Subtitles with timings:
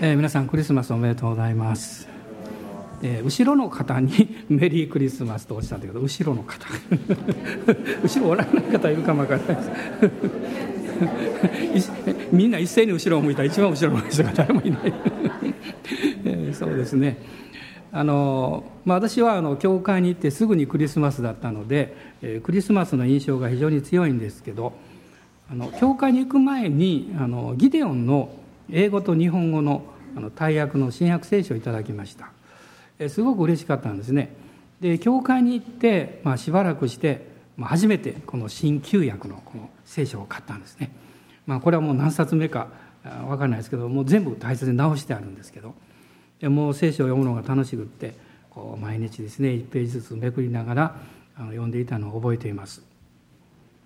[0.00, 2.08] えー、皆さんクリスマスおめでとうございます、
[3.00, 4.10] えー、後ろの方に
[4.50, 6.66] メリークリスマスとおっしゃったけど後ろの方。
[8.02, 9.46] 後ろおらない方いるかもわからない
[11.72, 11.92] です。
[12.32, 13.44] みんな一斉に後ろを向いた。
[13.44, 14.80] 一番後ろの人が誰もいない、
[16.24, 17.18] えー、そうですね。
[17.92, 24.72] あの、まあ、私はあの教会に行ってすぐにクリスマスだったので、えー、クリスマスの印象が非常に強いんですけど
[25.50, 28.30] あの教会に行く前にあのギデオンの
[28.70, 29.84] 英語と日本語の
[30.16, 32.30] あの大訳の新約聖書をいただきました。
[32.98, 34.32] えすごく嬉しかったんですね。
[34.80, 37.26] で教会に行って、まあ、しばらくして、
[37.56, 40.92] まあ、初めてこの新旧約のこの聖書を買ったんですね、
[41.46, 42.68] まあ、これはもう何冊目か
[43.02, 45.74] 分からないですけどもう全部大切に直してあるんですけど。
[46.40, 48.14] でもう聖書を読むのが楽しくって
[48.50, 50.96] こう毎日ですね1ページずつめくりながら
[51.36, 52.82] あの読んでいたのを覚えています。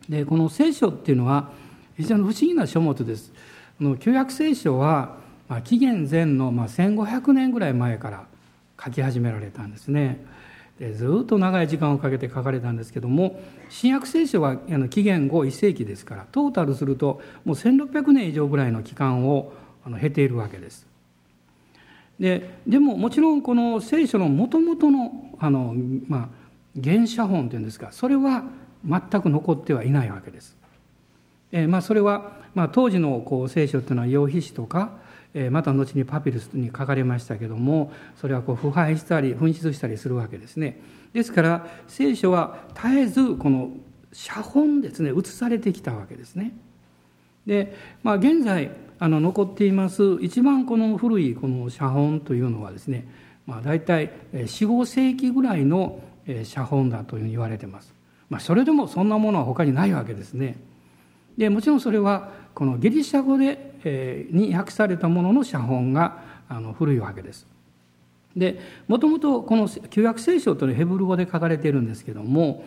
[0.08, 1.50] でこの聖書っていうのは
[1.96, 3.32] 非常に不思議な書物です。
[3.80, 5.16] の旧約聖書は、
[5.48, 8.26] まあ、紀元前の、まあ、1500年ぐらい前から
[8.82, 10.24] 書き始められたんですね
[10.78, 19.52] でずっと長い時間をかけて書かれたんですけども新約聖書は紀元後1世紀ですからトータルするともう1600年以上ぐらいの期間を
[20.00, 20.86] 経ているわけです
[22.20, 25.74] ででももちろんこの聖書のもともとのあの、
[26.06, 26.28] まあ、
[26.82, 28.44] 原写本というんですかそれは
[28.84, 30.57] 全く残ってはいないわけです。
[31.52, 34.98] えー、まあ、それは、まあ、当時のこう聖書というのは羊皮紙とか、
[35.34, 40.80] えー、また後にパピルスに書かれましたけどもそれはこう腐敗したり紛失したりするわけですね。
[41.12, 43.70] ですから聖書は絶えずこの
[44.12, 46.52] 写本ですね写されてきたわけですね。
[47.46, 53.06] で、まあ、現在あの残っています一番この古いこの写本というのはですね、
[53.46, 56.00] まあ、大体45世紀ぐらいの
[56.44, 57.94] 写本だというふうに言われてます。
[58.28, 60.56] まあ、それでもそんなものは他にないわけですね。
[61.38, 67.46] でもちろんそれはこのギリシャ語で、えー、に訳されたものの写本があの古いわけです。
[68.36, 72.64] でもともとこの旧約聖書というのはヘブル語で書かれているんですけども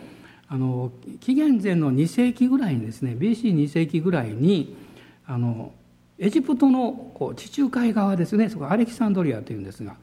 [0.48, 0.90] あの
[1.20, 4.76] 紀元前の2世紀ぐらいにですね BC2 世紀ぐらいに
[5.26, 5.72] あの
[6.18, 9.96] エジプトのこう地中海側ですねそこアレキサンドリアというんですが、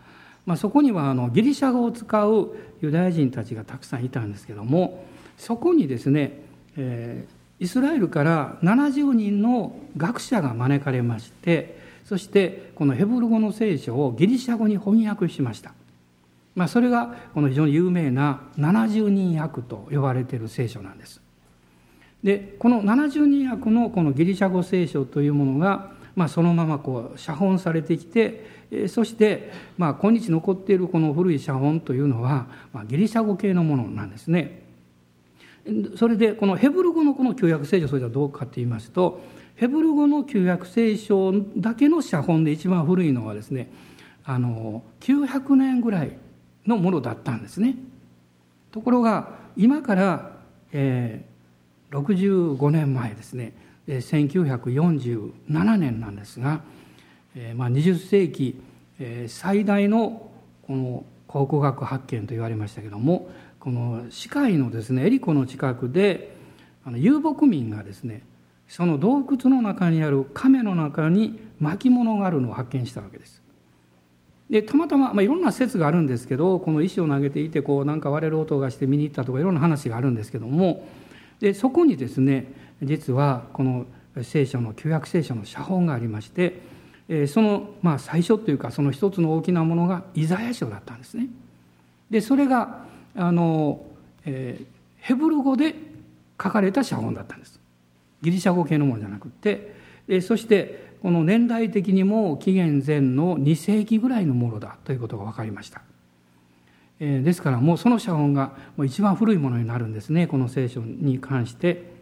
[0.46, 5.06] まあ、そこにはあのギリシャ語を使うユダヤ人たちがたくさんいたんですけども
[5.38, 6.42] そこにですね、
[6.78, 15.74] えー、イスラエルから70人の学者が招かれましてそしてこのヘブル語の聖書をギリシャ語に翻訳しました。
[16.56, 21.22] まあ、それがこの非常に有名な70人訳と呼ばれている聖書なんです。
[22.24, 34.69] でこの70人訳のこのギリシャ語聖書というものが、まあ、そのままこう写本されてきてそして、まあ、今日残っているこの古い写本というのは、まあ、ギリシャ語系のものなんですね。
[35.98, 39.22] それでこのヘブル語のこの旧約聖書それはどうかと言いますと
[39.56, 43.72] ヘブル語の旧約聖書だけの写本で一番古いのはですね
[44.24, 46.18] あの900年ぐらい
[46.66, 47.76] のものだったんですね。
[48.72, 50.38] ところが今から、
[50.72, 53.54] えー、65年前ですね
[53.88, 56.62] 1947年なんですが、
[57.36, 58.62] えーまあ、20世紀、
[59.00, 60.30] えー、最大の
[60.68, 63.30] この考古学発見と言われましたけども
[63.60, 66.36] この市海のですねエリコの近くで
[66.86, 68.24] あの遊牧民がですね
[68.68, 73.42] その洞窟の中にある亀の中に巻物があるのを発見したわけです。
[74.50, 80.88] でたまたま、まあ、いろんな説があるんですけどこの石を投げていてこうなんか割れる音がして見に行ったとかいろんな話があるんですけども
[81.40, 83.86] でそこにですね実はこの
[84.24, 86.62] 聖書の旧約聖書の写本がありまして
[87.28, 91.28] そのまあ最初というかその一つの大きなものがイザヤ書だったんですね。
[92.10, 93.86] でそれがあの、
[94.26, 94.66] えー、
[94.98, 95.76] ヘブル語で
[96.42, 97.60] 書かれた写本だったんです。
[98.22, 99.76] ギリシャ語系のものじゃなくて、
[100.08, 105.82] えそしてこの年代的にも紀元前の2世紀ぐらいのものだということが分かりました。
[107.00, 111.98] えー、ですからもうその写本がもう一番古いものになるんですねこの聖書に関して。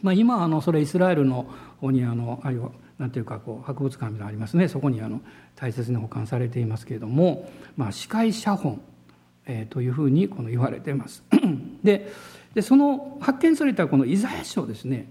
[0.00, 1.48] まあ、今あのそれイスラエルの
[1.80, 5.20] 方にあのあるいはなんていうかこう博物館みたいなのありますねそこにあの
[5.56, 8.80] 大切に保管されていますけれども、まあ、司会写本
[9.48, 11.24] えというふうにこの言われています。
[11.82, 12.12] で
[12.54, 15.08] でその発見されたこのイザヤ書ですね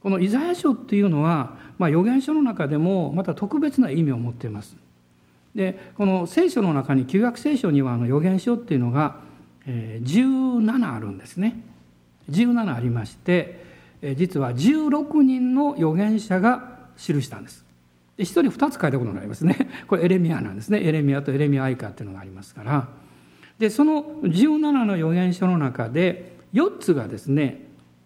[0.00, 4.76] このイザヤ書っていうのは、まあ、預言書の中でもまた特別な意味を持っています。
[5.54, 9.20] でこの聖書の中に旧約聖書にはあの預言書っていうのが、
[9.66, 11.62] えー、17あるんですね。
[12.30, 13.64] 17ありまして、
[14.02, 17.64] えー、実は16人の預言者が記したんです。
[18.16, 19.56] で1人2つ書いたことがありますね。
[19.86, 20.80] これエレミアなんですね。
[20.82, 22.88] エレミアとエレミアアイカっていうのがありますから。
[23.64, 27.62] でその17の預言書の中で4つがですね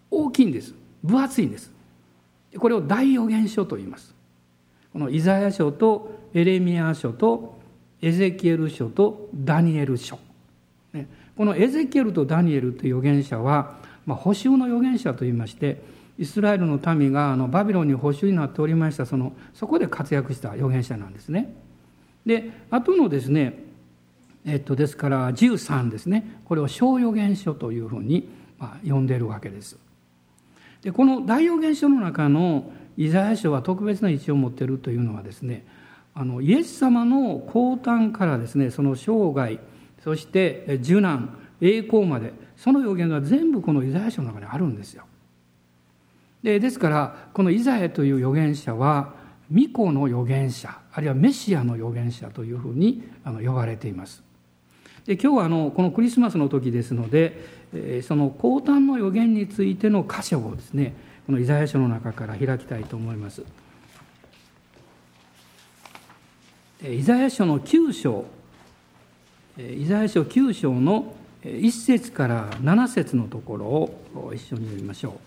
[0.08, 0.72] 大きいんです
[1.02, 1.72] 分厚いんです
[2.56, 4.14] これを大預言書と言います
[4.93, 7.58] このイザヤ書とエレミア書と
[8.00, 10.20] エゼキエル書とダニエル書。
[11.37, 15.82] このエゼキエルとダニエルという預言者は、まあ、補修の預言者といいまして、
[16.16, 21.55] イスラエルの民があのバビロンに補修になっておりましたそのそこで活躍した預言者なんですね。
[22.25, 23.68] で後のですね
[24.46, 29.79] えっとですから13ですねこれを小預言書というふうに、まあ、呼んでいるわけです。
[30.82, 35.64] でこの大預言書の中のイザヤ書は特別な位置を持っているというのはですね
[36.14, 39.58] あのイエス様の降誕からですねその生涯
[40.02, 45.05] そして受難栄光までその予言が全部このイザヤ書の中にあるんですよ。
[46.43, 49.14] でですからこのイザヤという預言者は
[49.50, 54.28] 巫女の預言者あるいはメシアの預言者というふうに呼ばれています。
[55.08, 57.40] で今日はあのこのクリスマスの時ですので、
[57.75, 60.94] えその降誕の予言についての箇所をですね
[61.25, 63.43] このイザヤ書の中から開きたいと思います。
[66.87, 68.26] イザヤ書の9章
[69.58, 75.19] イザヤ書9章の1節から7節のところを一緒に読みましょ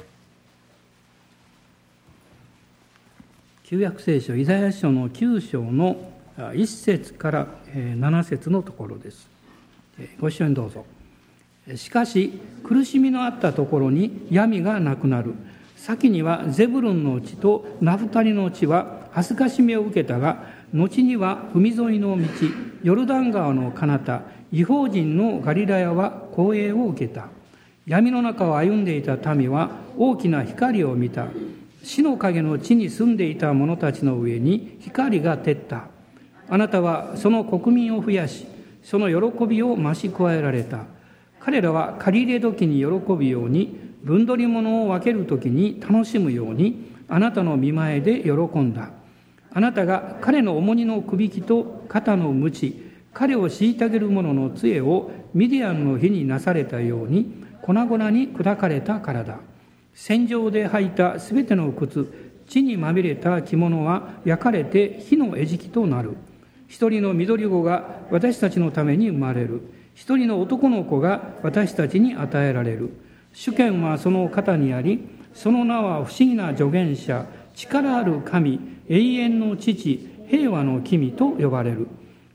[0.00, 0.02] う。
[3.64, 9.28] 旧約聖書イザヤ書の9章の1節から7節のところです。
[10.20, 10.84] ご一緒にどうぞ。
[11.76, 15.34] しかし苦しみのあったところに闇がなくなる。
[15.76, 22.24] 先にはゼブルンの地とナフタリの地は恥ずかしめを受けたが後には海沿いの道
[22.84, 27.26] ヨルダン川の彼方違法人のガリラヤは光栄を受けた
[27.84, 31.26] 闇の中を歩んでいた民は大きな光を見た
[31.82, 35.88] 死の影の地に住んでいた者たちの上に光が照った
[36.48, 38.46] あなたはその国民を増やし
[38.82, 40.84] その喜びを増し加えられた。
[41.40, 48.90] 彼らは借り入れ時に喜ぶように分取り物を分ける時に楽しむようにあなたの見前で喜んだ。
[49.52, 59.40] あなたが彼の重荷のくびきと肩の鞭彼を虐げる者の杖をミディアンの日になされたように粉々に砕かれたからだ
[59.92, 62.10] 戦場で履いたすべての靴
[62.48, 66.16] 地にまみれた着物は焼かれて火の餌食となる。
[66.72, 69.60] 一人の緑子が私たちのために生まれる。
[69.94, 72.94] 一人の男の子が私たちに与えられる。
[73.34, 78.58] 主権はその肩にありその名は不思議な助言者力ある神
[78.88, 81.88] 永遠の父平和の君と呼ばれる。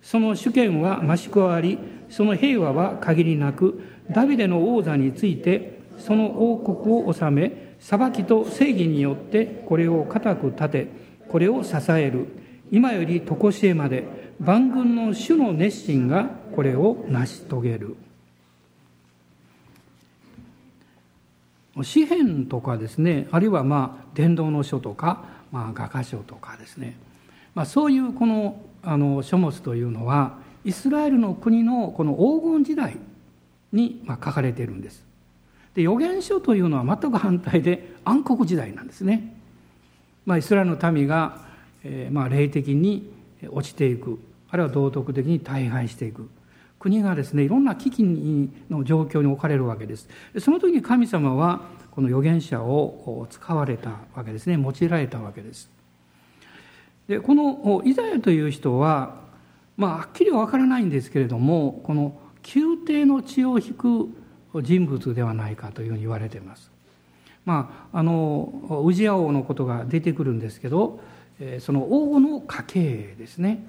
[0.03, 3.81] その主権は増し加わりその平和は限りなく
[4.11, 10.87] ダビデの王座についてその王国を治め裁きと正義によってこれを固く立て
[11.27, 12.27] これを支える。
[12.69, 16.25] 今より常しえまで万軍の主の熱心が
[16.55, 17.95] これを成し遂げる
[21.83, 26.95] 詩篇とかですねあるいはまあ伝道の書とか、まあ、画家書とかですね、
[27.53, 32.97] まあ、そういうこのあの書物というのはイスラエルの国のこの黄金時代
[33.73, 35.03] にまあ書かれているんです。
[35.73, 39.35] で預言書というのは全く反対で暗黒時代なんですね。
[40.25, 41.45] まあ、イスラエルの民が、
[41.83, 43.11] えー、まあ霊的に
[43.49, 44.19] 落ちていく
[44.49, 46.29] あるいは道徳的に大敗していく。
[46.79, 48.03] 国がですねいろんな危機
[48.69, 50.07] の状況に置かれるわけです。
[50.39, 51.61] その時に神様は
[51.91, 54.61] この預言者を使われたわけですね。
[54.61, 55.69] 用いられたわけです。
[57.07, 59.21] でこのイザヤという人は
[59.75, 62.19] まあはっきりは分からないんですけれどもこの
[62.55, 64.09] 宮廷の血を引く
[64.61, 66.71] 人物ではないかというふうに言われています。
[67.45, 70.99] まああの宇治屋王のことが出てくるんですけど
[71.59, 73.65] その王の家系ですね。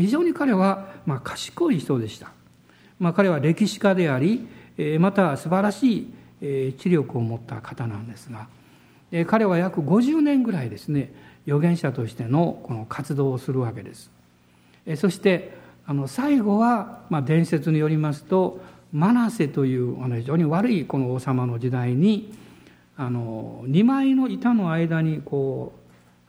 [0.00, 2.30] 非常に彼はまあ賢い人でした。
[2.98, 4.46] まあ、彼は歴史家であり
[4.98, 6.08] また素晴らし
[6.40, 8.48] い知力を持った方なんですが
[9.26, 11.12] 彼は約50年ぐらいですね
[11.46, 14.10] 預言者としてのこの活動をするわけです。
[14.96, 18.60] そしてあの最後は、まあ、伝説によりますと
[18.92, 22.32] マナセというあの非常に悪いこの王様の時代に
[22.96, 25.86] あの2枚の板の間にこう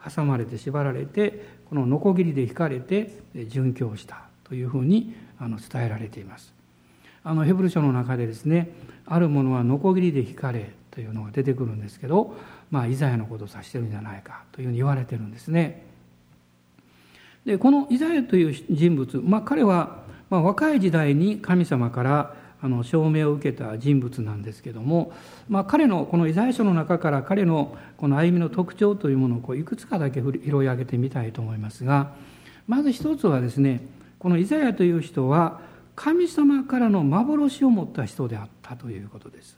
[0.09, 6.53] 挟まれて縛られてこのノコギリで引かれて殉教したというふうにあの伝えられています。
[7.23, 8.69] あのヘブル書の中でですね
[9.05, 12.35] あるものはノコギリで引かれというのが出てくるんですけど、
[12.71, 15.83] まあ、イザヤのことを指してるんじゃないかというふうに言われてるんですね。
[17.45, 25.13] でこのイザヤという人物、まあ、彼は、まあ、若い時代に神様からあの証明を受けた人物なんですけども、
[25.47, 32.13] まあ、彼のこのイザヤ書の中から彼のこの歩みの特徴というものをこういくつかだけ拾い上げてみたいと思いますが
[32.67, 33.85] まず一つはですね
[34.17, 35.61] このイザヤという人は
[35.95, 39.57] 神様からの幻を持った人であったということです。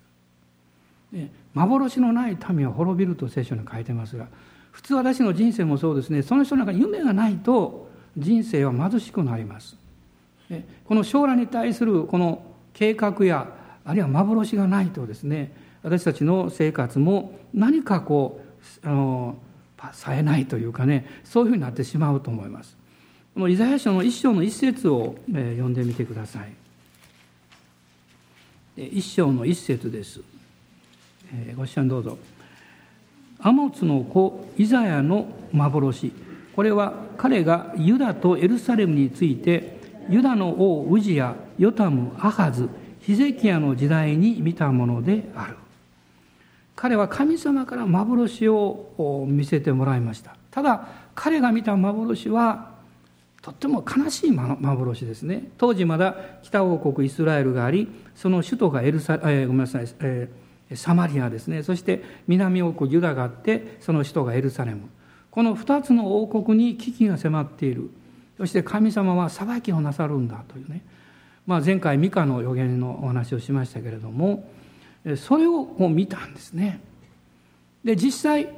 [1.12, 4.28] で幻のない民は滅びると聖書に書いてますが
[4.72, 9.76] 普通私の人生もそうですねその人の中に夢がないと人生は貧しくなります
[10.86, 12.44] この将来に対するこの
[12.80, 13.46] 計画や
[13.84, 15.52] あるいは幻がないとですね
[15.84, 18.40] 私たちの生活も何かこ
[18.84, 19.36] うあの
[19.92, 22.78] 冴えないというかねそういうふうになってしまうと思います。
[23.34, 26.40] このイザヤ書の一章の一節を、え読んでみてくださ
[28.78, 28.88] い。
[28.98, 30.22] 一章の一節です、
[31.34, 32.18] えご視聴どうぞ。
[33.40, 36.12] アモツの子イザヤの幻。
[36.56, 39.79] これは彼がユダとエルサレムについて
[40.10, 42.70] ユダの王ウジヤヨタムアハズ
[43.02, 45.56] ヒゼキヤの時代に見たものである。
[46.76, 50.36] 彼は神様から幻を見せてもらいました。
[50.52, 52.72] ただ彼が見た幻は
[53.42, 55.50] とっても悲しい幻ですね。
[55.58, 61.64] 当時まだ北王国イスラエルがありその首都がエルサ、えー、ごめんなさい、えー、サマリアですね。
[61.64, 64.90] そして南王国ユダがあってその首都がエルサレム。
[65.32, 67.90] この2つの王国に危機が迫っている。
[68.40, 70.82] そして神様は裁きをなさるんだというね、
[71.46, 74.50] まあ、前回ミカの予言のお話をしましたけれども
[75.18, 76.80] それをもう見たんですね。
[77.84, 78.50] で実際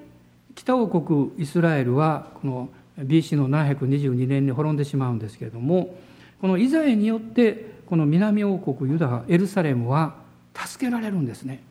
[0.54, 2.70] 北王国イスラエルはこの
[3.00, 5.96] BC の722年に滅んでしまうんですけれども
[6.40, 10.16] このイザヤによってこの南王国ユダエルサレムは
[10.54, 11.64] 助けられるんですね。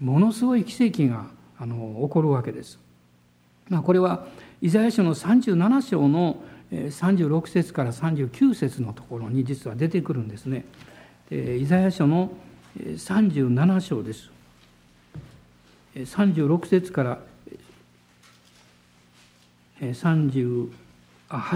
[0.00, 1.26] ものすごい奇跡が
[1.58, 2.80] あの起こるわけです、
[3.68, 4.26] まあ、これは
[4.60, 6.42] イザヤ書の37章の
[6.72, 10.64] 36節から39節のところに実は出てくるんですね。
[11.30, 12.32] イザヤ書の
[12.78, 14.30] 37章です。
[15.94, 17.18] 36節から
[19.80, 20.70] 38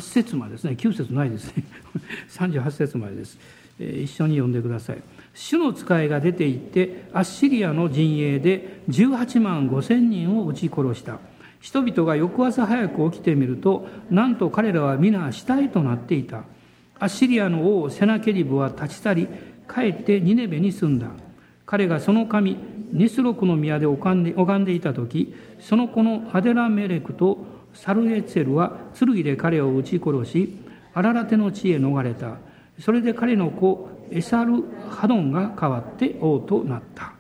[0.00, 0.72] 節までですね。
[0.72, 1.64] 9節ないですね。
[2.28, 3.38] 38節までです。
[3.78, 5.02] 一緒に読んでください。
[5.34, 11.18] 主の使いが出て行ってアッシリアの陣営で18万5千人を撃ち殺した。
[11.66, 16.44] 人々が翌朝早く起きてみるとなんと彼らは皆死体となっていた。
[17.00, 19.28] アッシリアの王セナケリブは立ち去り
[19.68, 21.08] 帰ってニネベに住んだ。
[21.66, 22.56] 彼がその神
[22.92, 27.44] ニスロクの宮で拝んで拝んでいた時その子のアデラメレクと
[27.74, 30.56] サルエツェルは剣で彼を撃ち殺し
[30.94, 32.36] アララテの地へ逃れた。
[32.78, 37.14] それで彼の子エサルハドンが代わって王となった。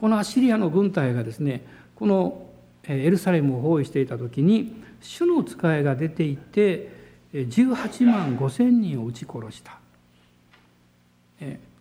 [0.00, 1.66] このアッシリアの軍隊がですね
[1.96, 2.45] この
[2.88, 6.94] エルサレムを包囲していた時に主の使いが出ていて
[7.32, 9.78] 18万5千人を撃ち殺した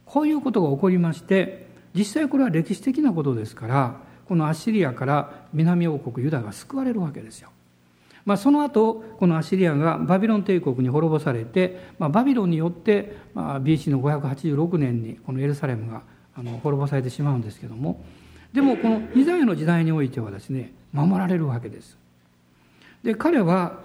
[0.05, 7.50] こういうことが起こりまして実際これは歴史的なことですからこのアッシリアから南王国ユダが救われるわけですよ。
[8.25, 16.01] まあ、その後このアッシリアがバビロン帝国に滅ぼされて、まあ、バビロンによって、まあ、BC の586年にこのエルサレムが
[16.35, 18.03] あの滅ぼされてしまうんですけども
[18.55, 21.97] でもこのイザヤの時代においてはですね守られるわけです。
[23.03, 23.81] で彼は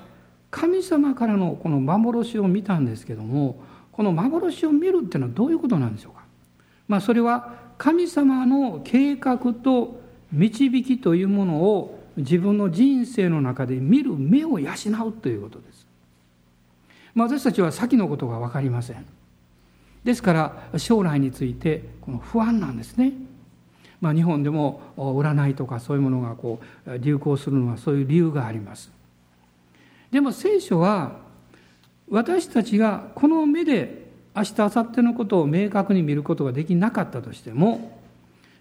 [0.51, 3.61] 神様からのこの幻を見たんですけども
[3.91, 6.23] この幻を見るっていうのはどういうことなんでしょうか、
[6.89, 10.01] まあ、それは神様の計画と
[10.33, 14.71] 導きというものを自分の人生の中で見る目を養
[15.07, 15.87] うということです。
[17.15, 19.05] まあ、私たちは先のことが分かりません。
[20.05, 23.13] ですから将来についてこの不安なんですね。
[24.01, 28.91] まあ、日本でも占いとかそういうものがこう流行するのはそういう理由があります。
[30.11, 31.19] でも聖書は
[32.09, 38.01] 私たちがこの目で明日明後日のことを明確に見ることができなかったとしても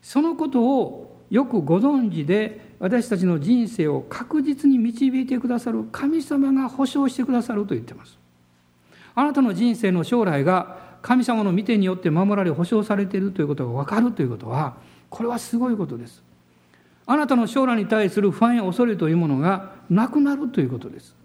[0.01, 8.17] そのことをよくご存知で私たちの人生を確実に導いてくださる神様が保証してくださると言ってます。
[9.15, 14.75] あなたの人生の将来が神様の御手によって守られ保証されているということが分かるということは
[15.09, 16.21] これはすごいことです。
[17.05, 21.15] あなたの将来に対する不安や恐れというものがなくなるということです。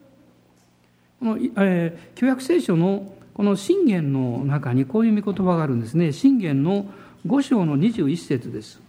[1.20, 6.12] この、えー、旧約聖書のこの信玄の中にこういう御言葉があるんですね。
[6.12, 6.86] 信玄の
[7.26, 8.80] 5章の21節です。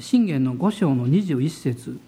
[0.00, 2.00] 信玄の5章の21節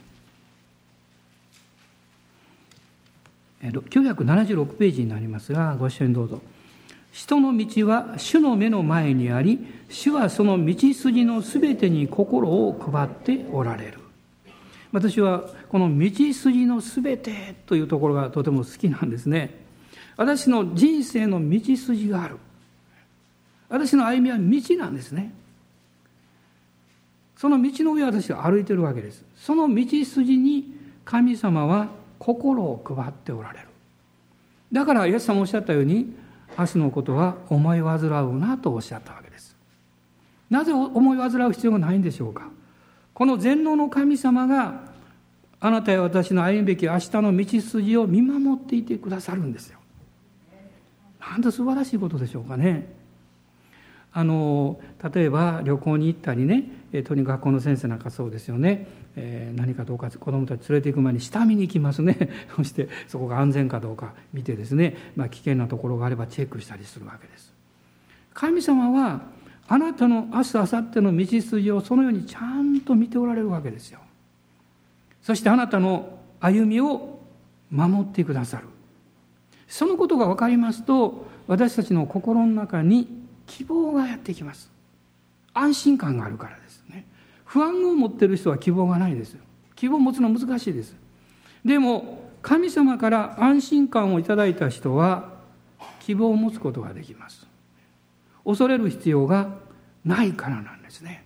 [3.63, 6.41] 976ページになりますがご一緒にどうぞ。
[7.15, 14.01] 人の道は主の目の前にあり主はその道筋のすべてに心を配っておられる。
[14.91, 19.55] 私はこの道筋のすべてというところがとても好きなんですね。
[20.17, 22.37] 私の人生の道筋がある。
[23.69, 25.33] 私の歩みは道なんですね。
[27.37, 29.25] その道の上私は歩いてるわけです。
[29.37, 33.69] その道筋に神様は心を配っておられる。
[34.73, 36.24] だからイエス様おっしゃったように
[36.59, 39.57] 明日のことは思い煩うなとおっしゃったわけです
[40.51, 42.49] なぜ思い煩う必要がないんでしょうか
[43.15, 44.93] この全能の神様が
[45.61, 49.79] あなたや私の歩むべき明日の道筋を見守っていてくださるんですよ。
[51.21, 52.93] なんと素晴らしいことでしょうかね。
[54.13, 54.79] あの
[55.15, 56.71] 例えば旅行に行ったりね
[57.05, 62.31] とにかく学校の先生なんかそうですよね、えー、何かどうか子どもたち連れて行く前に下見に行きますね。
[62.57, 67.53] そしてそこが安全かどうか見てですね、まあ、危険なところがあればチェックしたりするわけです。
[68.33, 69.23] 神様は
[69.69, 74.01] あなたの明日明後日の道筋をそのようにちゃんと見ておられるわけですよ。
[75.23, 77.21] そしてあなたの歩みを
[77.71, 78.67] 守ってくださる。
[79.69, 83.09] そのことが分かりますと私たちの心の中に
[83.47, 84.71] 希望がやってきます。
[85.55, 87.07] 安心感があるからですね。
[87.55, 89.37] 不安を持ってる人は希望がないです。
[89.77, 90.97] 希望を持つのは難しいです。
[91.65, 95.35] でも神様から安心感をいただいた人は
[96.01, 97.47] 希望を持つことができます。
[98.45, 99.51] 恐れる必要が
[100.05, 101.25] ないからなんですね。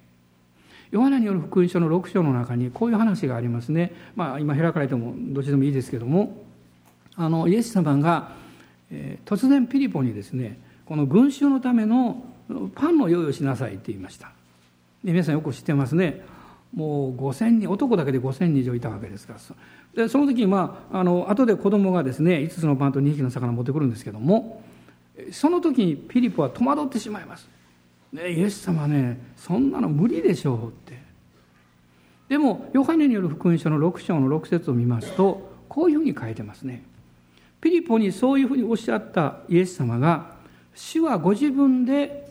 [0.90, 3.94] ヨハネによる福音書の6章の中にこういう話がありますね。
[4.14, 6.44] まあ今開かれてもどっちでもいいですけども。
[7.16, 8.32] あのイエス様が、
[8.90, 12.22] えー、突然ピリポにですねこの群衆のための
[12.74, 14.30] パンの用意をしなさいって言いました。
[15.04, 16.24] で皆さんよく知ってますね。
[16.74, 19.40] もう5,000人男だけで5,000人以上いたわけですから。
[20.04, 24.62] でその時にまああの後で子供がですね5つのパンと2匹の魚を持ってくるんですけども
[25.32, 27.48] その時にピリポは戸惑ってしまいます。
[28.12, 30.98] ね、イエス様ねそんなの無理でしょうって。
[32.28, 36.82] でもヨハネによる福音書の6章の6節を見ますとこういうふうに書いてますね。
[37.60, 40.36] ピリポにそういうふうにおっしゃったイエス様が
[40.74, 42.27] 主はご自分で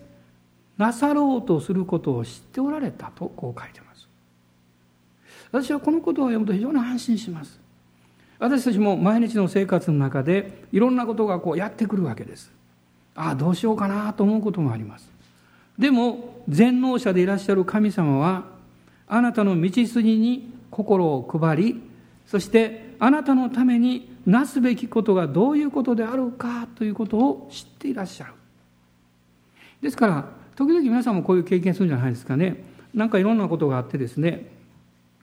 [0.78, 4.08] なさろうとすることを知っておられたとこう書いてます。
[5.52, 7.60] 私はこのことを読むと非常に安心します。
[8.40, 12.52] 私たちも毎日の生活の中でいろんなことがこうやってくるわけです。
[13.16, 15.10] ああどうしようかなと思うこともあります。
[15.78, 18.46] でも全能者でいらっしゃる神様は
[19.08, 21.82] あなたの道筋に心を配り
[22.26, 28.34] そしてあなたのためになすべきことがどういうことであるかということを知っていらっしゃる。
[29.82, 30.26] ですから
[30.58, 32.64] 時々皆さんもこういう経験するんじゃないですかね。
[32.94, 34.48] なんかいろんなことがあってですね。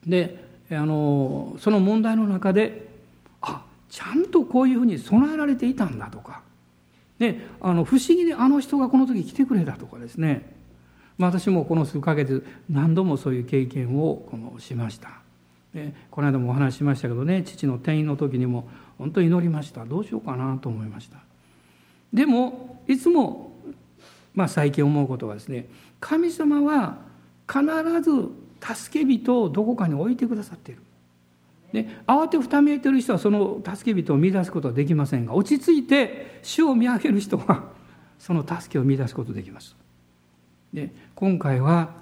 [0.06, 2.88] であのその問題の中で
[3.42, 6.42] あちゃんとこういうふうに備えられていたんだとか、
[7.18, 10.54] であの不思議にあの人がこの時来てくれたとかですね、
[11.18, 15.10] まあ、私もこの数ヶ月何度もそういう経験をこのしました。
[15.74, 18.68] でこの間もお話ししましたけどね父の転院の時にも
[18.98, 19.84] 本当に祈りました。
[19.84, 21.18] どうしようかなと思いました。
[22.12, 23.53] でもいつも
[24.34, 25.68] まあ、最近思うことはですね
[26.00, 26.98] 神様は
[27.48, 27.62] 必
[28.02, 28.28] ず
[28.60, 30.82] 助け人をどこかに置いてくださっている。
[31.72, 37.72] で慌てふためいてる人はその助け人を見出すことはできませんが落ち着いて主を見上げる人は
[38.18, 39.76] その助けを見出すことできます。
[40.72, 41.94] で今回は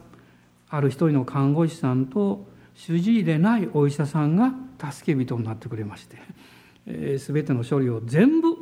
[0.69, 6.17] ある一人の看護師さんと主治医でないお医者さんが助け人になってくれまして、
[6.87, 8.57] えー、全ての処理を全部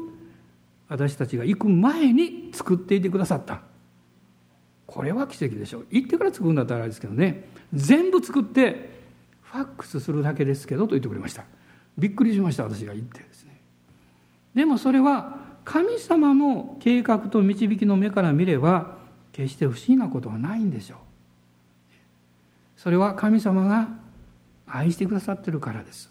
[0.90, 3.62] 私たちが行く前に作っていてくださった。
[4.86, 5.86] これは奇跡でしょう。
[5.88, 7.48] 行ってから作るんだったらあれですけどね。
[7.72, 8.90] 全部作って
[9.42, 11.44] ファックスするだけですけどと言ってくれました。
[11.96, 13.60] びっくりしました私が言ってですね。
[14.52, 18.98] でもそれは神様の計画と導きの目から見れば
[19.30, 20.98] 決して不思議なことはないんでしょう。
[22.76, 23.90] それは神様が
[24.66, 26.10] 愛してくださってるからです。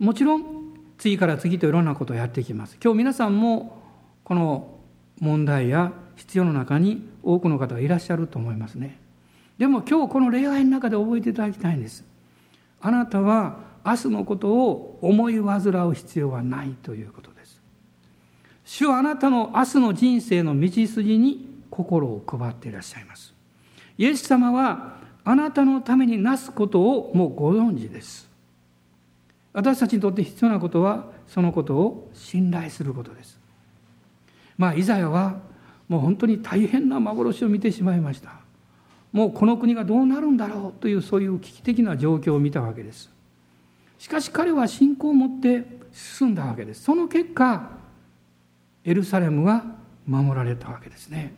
[0.00, 0.67] もちろん
[0.98, 2.76] 次から次といろんなことをやっていきます。
[2.82, 3.80] 今日皆さんも
[4.24, 4.78] この
[5.20, 8.98] 問題や必要の中に多くの方がいらっしゃると思いますね。
[9.58, 12.04] でも今日この礼拝の中で覚えていただきたいんです。
[12.80, 17.60] あなたは明日のことを思い煩う必要はないということです。
[18.64, 23.34] 主はあなたの明日の人生の道筋に心を配っていらっしゃいます。
[23.96, 28.27] イエス様はあなたのためになすことをもうご存知です。
[29.52, 33.38] 私たちにとって必要なことはそのことを信頼することです。
[34.56, 35.40] まあイザヤは
[35.88, 38.32] もう本当に大変な幻を見てしまいました。
[39.12, 43.10] もうこの国がどうなるんだろうというそういう危機的な状況を見たわけです。
[43.98, 46.82] しかし彼は信仰を持って進んだわけです。
[46.82, 47.70] その結果
[48.84, 49.64] エルサレムが
[50.06, 51.34] 守られたわけですね。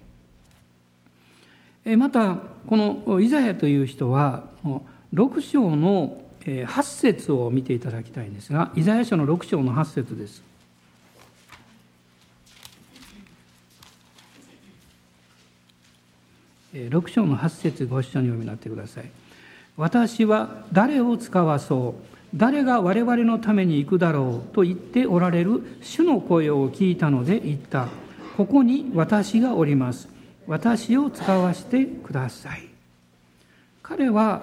[1.96, 4.44] またこのイザヤという人は
[5.14, 10.42] 6章の8節を見ていただきたいんですがイザヤ書の6章の8節です。
[16.72, 19.10] 6章の8節ご一緒に読みになってください。
[19.76, 22.02] 私は誰を使わそう？
[22.32, 27.88] 誰が我々のために行くだろうと言っておられる主の声を聞いたので言った。
[28.36, 30.08] ここに私がおります。
[30.46, 32.68] 私を使わせてください。
[33.82, 34.42] 彼は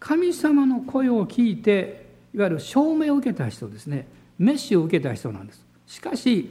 [0.00, 4.08] 神様の声を聞いていわゆる証明を受けた人ですね。
[4.38, 5.64] メッシを受けた人なんです。
[5.86, 6.50] しかし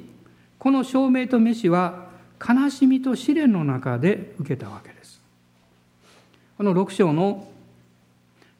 [0.59, 2.09] この証明とメッシは
[2.39, 5.19] 悲しみと試練の中で受けたわけです。
[6.57, 7.49] この6章の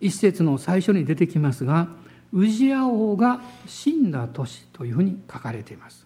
[0.02, 1.90] 一節の最初に出てきますが
[2.32, 6.06] ウジア王が死んだ年というふうに書かれています。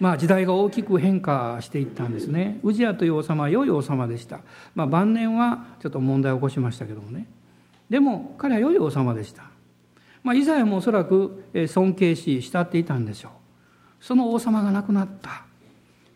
[0.00, 2.58] まあ時代が大きく変化していったんですね。
[2.64, 4.40] ウジアという王様は良い王様でした、
[4.74, 7.26] まあ、晩年はちょっと問題を起こしましたけどもね。
[7.94, 9.44] でも彼は良い王様でした、
[10.24, 14.04] まあ、イザヤもおそらく尊敬し慕っていたんでしょう。
[14.04, 15.44] その王様が亡くなった。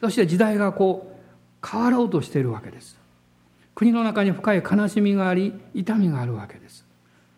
[0.01, 1.17] そして時代がこ
[1.63, 2.99] う変わろうとしているわけです。
[3.77, 6.85] 国の中に深い悲しみがあり痛みがあるわけです。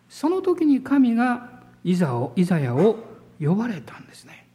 [0.09, 2.95] その時に神がイザをイザヤを
[3.39, 4.47] 呼ばれたんですね。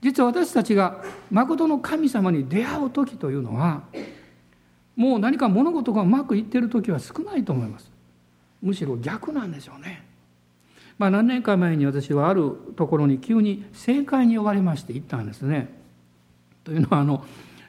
[0.00, 3.82] 実は私たちが誠の神様に出会う時というのは
[4.94, 7.95] もう何か物事がうまくいってる時は少ないと思います。
[8.62, 10.04] むしろ逆なんでしょうね。
[10.98, 15.68] まあ何年か前に私はあるところに急に政界に呼ばれまして行ったんですね。
[16.64, 17.24] というのはあの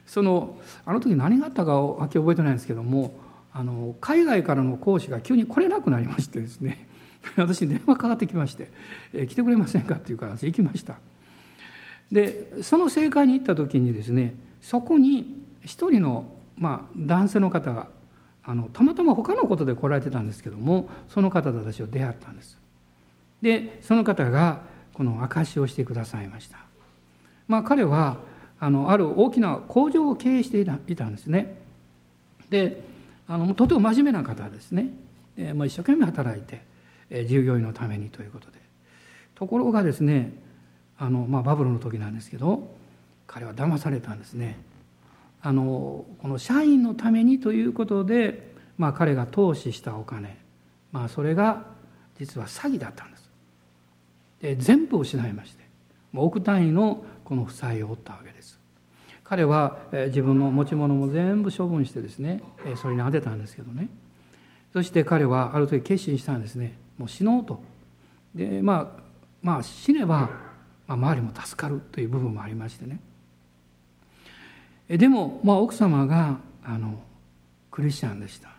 [0.06, 3.14] そのあの時何があったかはっきり覚えてないんですけども
[3.52, 6.86] あの海外からの講師が急に来れなくなりましてですね。
[7.36, 8.70] 私に電話かかってきまして
[9.12, 10.98] 「え来てくれませんか?」って言うから行きました。
[12.10, 17.88] でその政界に行った時にですねそこに一人の、まあ、男性の方が
[18.48, 22.58] あのたまたま他のことで来られてたんですけどもその方と私は出会ったんです。
[23.42, 24.62] でその方が
[24.94, 26.56] この証しをしてくださいました。
[27.46, 28.16] まあ彼は
[28.58, 31.58] あのある大きな工場を経営していたんですね。
[32.48, 32.82] で
[33.28, 34.94] あのとても真面目な方ですね、
[35.36, 36.62] え、まあ、一生懸命働いて、
[37.26, 38.58] 従業員のためにということで。
[39.34, 40.32] ところがですね
[40.98, 42.74] あの、まあ、バブルの時なんですけど
[43.26, 44.56] 彼は騙されたんですね。
[45.40, 50.36] あのこの社員のためにということで、まあ、彼が投資したお金、
[50.92, 51.64] まあ、それが
[52.18, 53.30] 実は詐欺だったんです。
[54.40, 55.64] で全部失いまして
[56.14, 58.58] 億単位のこの負債を負ったわけです。
[59.24, 62.42] 彼は自分の持ち物も全部処分してですね
[62.76, 63.88] それに当てたんですけどね。
[64.72, 66.78] そして彼はある時決心したんですね。
[66.96, 67.62] もう死のうと。
[68.34, 69.02] でまあ
[69.42, 70.30] まあ死ねば、
[70.86, 73.00] まあ、周りも助かるという部分もありましてね。
[74.88, 76.98] でも、まあ、奥様があの
[77.70, 78.50] クリスチャンでした。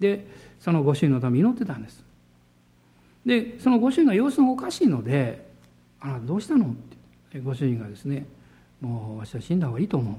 [0.00, 0.26] で
[0.58, 2.04] そのご主人のために祈ってたんです。
[3.24, 5.46] でそのご主人が様子がおかしいので
[6.00, 6.74] 「あなたどうしたの?」っ
[7.30, 8.26] てご主人がですね
[8.80, 10.14] もう私は死んだ方がいいと思う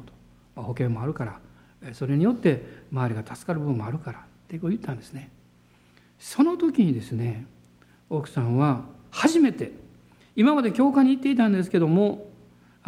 [0.55, 1.39] と、保険もあるか
[1.81, 5.29] らそれによって周りが助かる部分もあるからってこう言ったんですね。
[6.19, 7.45] その時にですね
[8.09, 9.71] 奥さんは初めて
[10.35, 12.29] 今まで教会に行っていたんですけども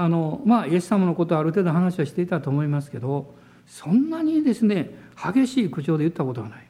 [0.01, 3.35] あのまあイエス様のことはある程度話はしていたと思いますけど
[3.67, 6.65] そんなにですね激しい口調で言ったことはない。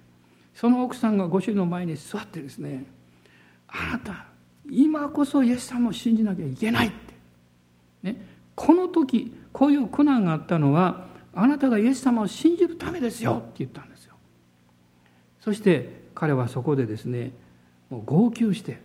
[0.55, 2.85] その奥さんがご主人の前に座ってですね
[3.67, 4.25] あなた
[4.67, 7.13] 今こそイエス様を信じなきゃいけないって、
[8.01, 8.19] ね、
[8.55, 14.15] この時こういう苦難があったのはあなたがイエス様を信じるためですよって言ったんですよ。
[15.39, 17.31] そして彼はそこでですね
[17.91, 18.81] もう号泣して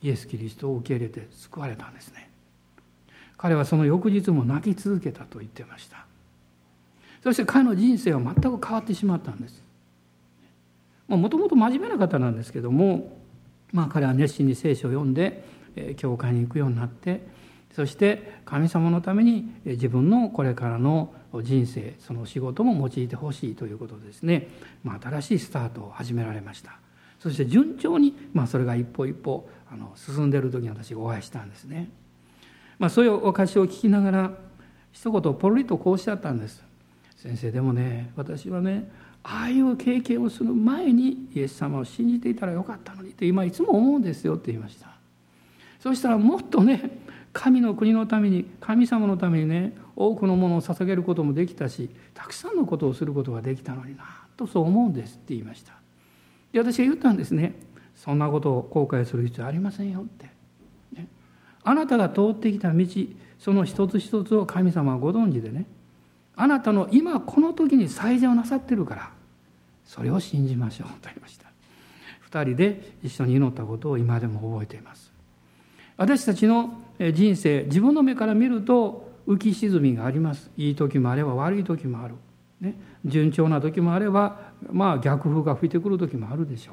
[0.00, 2.29] イエス・キリストを受け入れて救われたんですね。
[3.40, 6.04] 彼はその翌日も泣き続けたと言ってました。
[7.22, 9.64] そして彼の人生は全く変わってしまったんです。
[11.08, 13.16] もともと真面目な方なんですけども
[13.72, 15.42] まあ彼は熱心に聖書を読んで
[15.96, 17.26] 教会に行くようになって
[17.72, 24.48] そして神様のために自分のこれからの人生その仕事も用いてほしいということですね、
[24.84, 26.78] まあ、新しいスタートを始められました。
[27.18, 31.90] そして順調に、まあ、それが一歩一歩あの進んでいる時に私がお会いしたんですね、
[32.80, 34.30] まあ、そういうお貸しを聞きながら
[34.90, 36.64] 一言ポロリとこうおっしゃったんです。
[37.14, 38.90] 先生でもね私はね
[39.22, 44.88] ああいう経験をする前にイエス様を信じていたらよかったのにって今いつも思うんですよって言いました。
[45.78, 46.98] そしたらもっとね
[47.34, 54.04] 神の国のために神様のためにね多くのものを捧げることもできたしたくさんのことをすることができたのにな
[54.38, 55.74] とそう思うんですって言いました。
[56.52, 57.54] で私が言ったんですね。
[57.94, 60.29] そんなことを後悔する必要ありませんよって、
[61.64, 62.86] あなたが通ってきた道
[63.38, 65.66] その一つ一つを神様はご存知でね。
[66.36, 69.10] あなたの今この時に最善をなさってるから
[69.84, 71.50] それを信じましょうと言いました。
[72.30, 75.12] 2人で一緒に祈ったことを今でも覚えています。
[75.96, 80.50] 私たちの人生自分の目から見ると浮き沈みがあります。
[80.56, 82.14] いい時もあれば悪い時もある、
[82.60, 86.72] ね、順調な時もあればまあ逆風が吹いてくる時もあるでしょ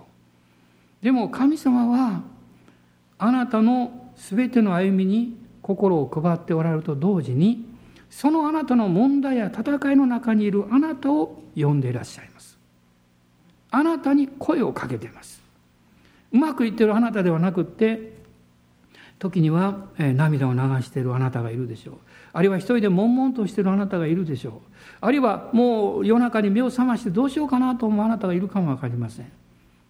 [1.02, 1.04] う。
[1.04, 2.22] でも神様は
[3.18, 7.66] あなたの全ての歩みに心を配っておられると同時に
[8.10, 12.58] そのあなたの問題や戦いの中にいるあなたを呼んでいらっしゃいます。
[13.70, 15.42] あなたに声をかけています。
[16.32, 18.18] うまくいってるあなたではなくって
[19.20, 21.96] 時には涙を流しているあなたがいるでしょう。
[22.34, 24.54] あるいは一人で悶々としているあなたがいるでしょう。
[25.02, 29.32] あるいはもう夜中に目を覚ましてどうしようかなと思うあなたがいるかも分かりません。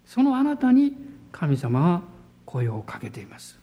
[0.05, 0.95] そのあなたに
[1.31, 2.01] 神様は
[2.45, 3.59] 声をかけています。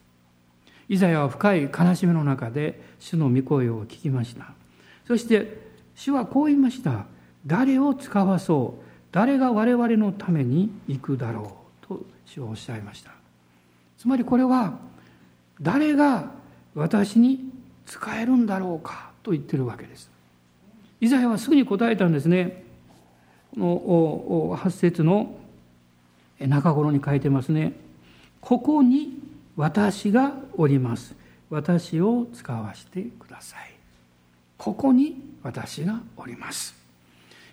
[0.88, 4.52] イザヤは深い悲しみの中で主の御声を聞きました。
[5.06, 5.62] そして
[5.94, 7.06] 主はこう言いました。
[7.46, 8.84] 誰を使わそう？
[9.12, 11.86] 誰が我々のために行くだろう？
[11.86, 13.12] と主はおっしゃいました。
[13.98, 14.78] つまりこれは
[15.60, 16.30] 誰が
[16.74, 17.50] 私に
[17.86, 19.10] 使えるんだろうか？
[19.22, 20.10] と言ってるわけです。
[21.00, 22.64] イザヤはすぐに答えたんですね。
[23.54, 25.36] この8節の
[26.40, 27.72] 中頃に書いてますね。
[28.40, 29.22] ここに
[29.56, 31.14] 私がおります。
[31.50, 33.74] 私を使わせてください。
[34.56, 36.74] ここに私がおります。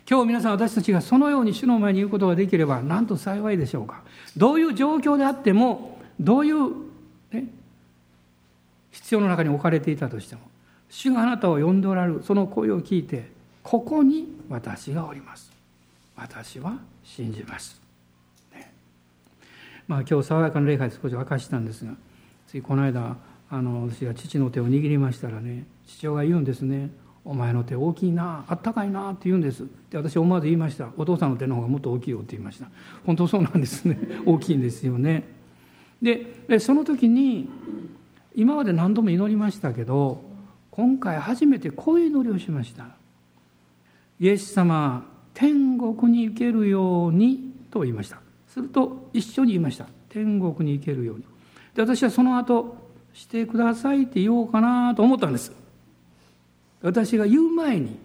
[0.08, 4.02] 今日皆さん私たちがそのように主の前に言うことができればなんと幸いでしょうか。
[4.36, 6.70] どういう状況であってもどういう、
[7.30, 7.46] ね、
[8.90, 10.42] 必要の中に置かれていたとしても
[10.90, 13.30] 主があなたを呼んでおられるその声を聞いて
[13.62, 15.52] ここに私がおります。
[16.16, 17.80] 私は信じます、
[19.92, 21.92] まあ今日爽やかな礼拝で少し明かしたんですが
[22.48, 23.18] ついこの間
[23.50, 26.90] あの私が父の手を握りましたらね父親が言うんですね。
[27.26, 29.66] お前の手大きいなあったかいなって言うんです。
[29.90, 30.88] で私思わず言いました。
[30.96, 32.68] お父さんの手の方がもっと大きいよって言いました。
[33.04, 33.98] 本当そうなんですね。
[34.24, 35.24] 大きいんですよね。
[36.00, 37.50] でその時に
[38.34, 40.22] 今まで何度も祈りましたけど
[40.70, 42.86] 今回初めてこういう祈りをしました。
[44.18, 48.22] イエス様天国に行けるようにと言いました。
[48.52, 49.86] すると一緒に言いました。
[50.10, 51.24] 天国に行けるように。
[51.74, 52.76] で私はその後
[53.14, 55.52] してくださいって言おうかなと思ったんです。
[56.82, 57.98] 私が言う前に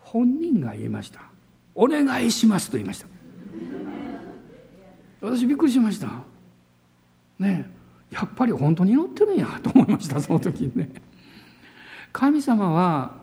[0.00, 1.20] 本人が言いました。
[1.74, 3.06] お願いしますと言いました。
[5.22, 6.08] 私びっくりしました。
[7.38, 7.70] ね
[8.10, 10.90] やっぱり本当に祈ってるんやと思いましたその時にね。
[12.12, 13.16] 神様は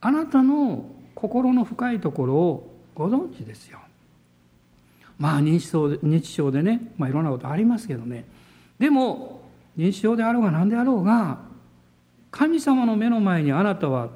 [0.00, 3.80] あなたの心の深いところをご存知ですよ。
[5.18, 8.24] まあ認知症で認知症でね、まあ、いろんなことありますけどね。
[8.78, 9.42] でも
[9.76, 11.38] 認知症であろうが何であろうが
[12.30, 14.10] 神様の目の前にあなたは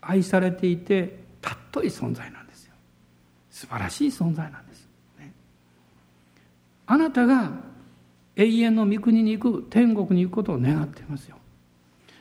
[0.00, 2.74] 愛されていて尊い存在なんですよ。
[3.50, 5.32] 素晴らしい存在なんです、ね、
[6.86, 7.52] あなたが
[8.36, 11.36] 永遠の御国に行く天国に行くことを願っていますよ。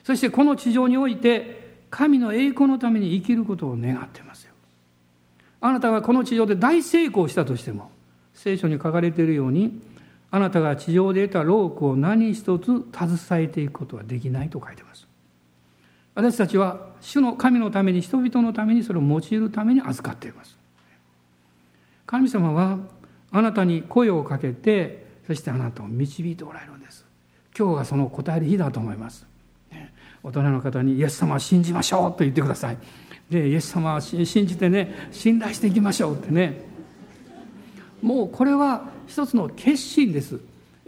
[0.04, 4.29] そしてこの地上において神の栄光のために生きることを願っています。
[5.62, 7.92] あなたがこの地上で大成功したとしても
[8.34, 9.82] 聖書に書かれているように
[10.32, 15.08] あなたが地上で得た労苦を何一つ携えていくことはできないと書いてます。
[16.16, 20.58] 私たちは主の神のために人々のためにそれを用いるために預かっています。
[22.06, 22.78] 神様は
[23.32, 27.06] あなたに声をかけてそしてあなたを導いておられるんです。
[27.58, 29.28] 今日がその答える日だと思います。
[30.22, 32.78] 大人の方にイエス様を信じましょうと言ってください。
[33.30, 36.62] でイエス様を信じてね信頼していきましょうってね。
[38.02, 40.40] もうこれは一つの決心です。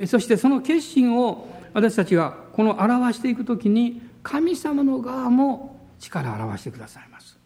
[0.08, 7.38] そしてその決心を私たちがこの表していくときに神様の側も力を表してくださいます。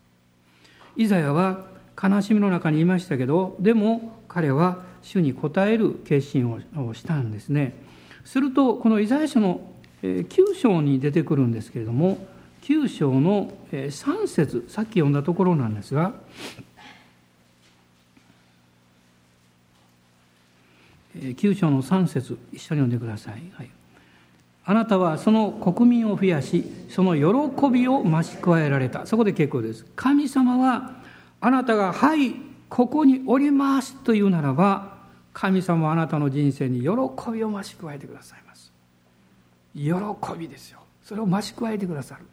[0.96, 1.66] イザヤは
[2.02, 7.74] 悲しみの中にいましたけどでも彼は主に応える決心をしたんですね。
[8.24, 9.62] するとこのイザヤ書の
[10.02, 12.18] 9章に出てくるんですけれども
[12.66, 16.14] 9章の3節さっき読んだところなんですが
[21.16, 23.34] 9章の3節一緒に読んでください。
[23.54, 23.70] はい、
[24.66, 29.86] あなたはその国民を増やしその喜びを増し加えられたそこで結構です。
[29.96, 30.96] 神様は
[31.42, 32.34] あなたが「はい
[32.68, 34.98] ここにおります」というならば
[35.34, 36.88] 神様はあなたの人生に喜
[37.32, 38.74] びを増し加えてくださいます。
[39.76, 39.94] 喜
[40.36, 40.80] びですよ。
[41.04, 42.26] それを増し加えてくださる。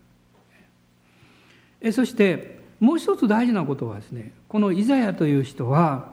[1.91, 6.11] そしてもう一つ大事なことはですねこのイザヤという人は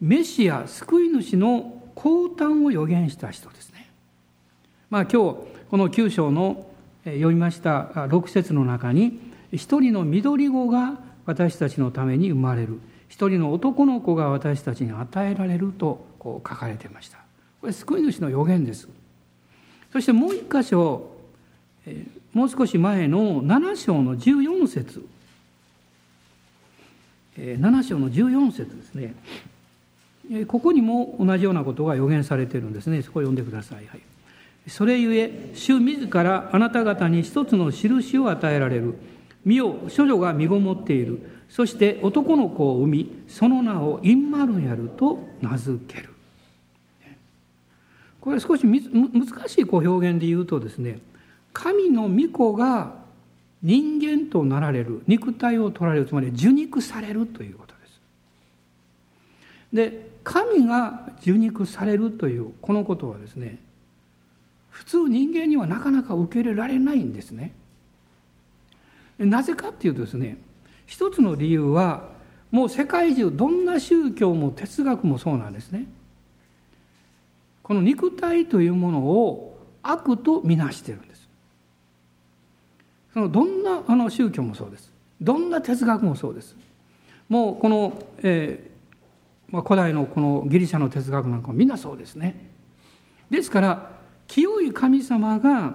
[0.00, 3.88] メシア救い主の降誕を予言した人ですね。
[4.90, 5.36] まあ、今日
[5.70, 6.66] この9章の
[7.04, 9.18] 読みました6節の中に
[9.52, 12.80] 一人の緑子が私たちのために生まれる。
[13.08, 17.18] 一人の男の子が私たちに与えられるとこう書かれていました。
[17.60, 18.88] これ救い主の予言です。
[19.92, 21.10] そしてもう一箇所
[22.32, 25.04] もう少し前の7章の14節。
[27.36, 29.14] 7章の14節ですね。
[30.46, 33.02] ここにも同じようなことが予言されているんですね。
[33.02, 34.00] そこを読んでください、はい、
[34.68, 38.94] それゆえ主自らあなた方に一つの印を与えられる。
[39.44, 41.20] 見よ処女が身ごもっている。
[41.48, 46.08] そして男の子を産みその名をインマルヤルと名付ける。
[48.20, 51.00] これ少し難しいこう表現で言うとですね
[51.52, 52.94] 神の御子が
[53.62, 58.00] 人間となられる肉体を取られるつまり受肉されるということです。
[59.72, 63.58] で神が受肉されるというこのことはですね
[64.70, 67.52] 普通人間にはなかなか受け入れられないんですね。
[69.18, 70.38] なぜかっていうとですね
[70.86, 72.08] 一つの理由は
[72.50, 75.86] もう世界中どんな宗教も哲学もそうなんですね。
[77.62, 81.11] この肉体というものを悪とみなしてるんです。
[83.12, 84.92] そのどんなあの宗教もそうです。
[85.20, 86.56] どんな哲学もそうです。
[87.28, 92.50] もうこの、えーまあ、古代のこのギリシャの哲学なんかもみんなそうですね。
[93.30, 93.90] ですから
[94.26, 95.74] 清い神様が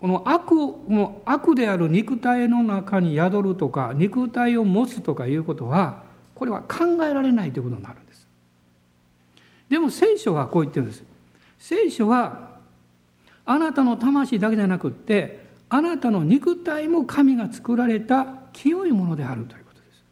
[0.00, 6.02] この悪この悪である肉体の中に宿るとか肉体を持つとかいうことは
[6.34, 8.26] これは考えられないということになるんです。
[9.68, 11.04] でも聖書はこう言ってるんです。
[11.58, 12.58] 聖書は
[13.44, 15.41] あなたの魂だけじゃなくって
[15.74, 20.04] あなたの肉体も神が作られた清いものであるということです。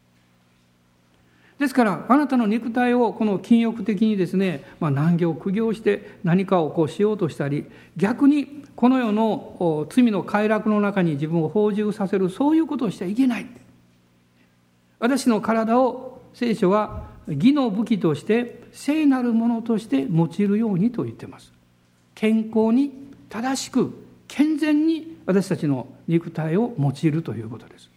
[1.59, 7.67] ですからあなたの肉体をこの禁欲的にですね、まあ、難行苦行して何かをこうしようとしたり
[7.99, 13.47] 逆にこの世の罪の快楽の中に自分を放充させるそういうことをしちゃいけない
[14.99, 21.53] 私の体を聖書は義の武器として聖なるものとして用いるようにと言ってます
[22.15, 22.93] 健康に
[23.29, 23.93] 正しく
[24.27, 27.89] 健全に私たちの肉体を用いるということです。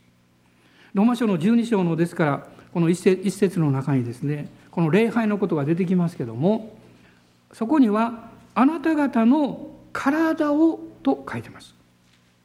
[0.94, 6.78] ローマ書の12章のですからこの一節の中にですねこの礼拝のことが出てきますけども
[7.52, 11.74] そこにはあなた方の体をと書いてます、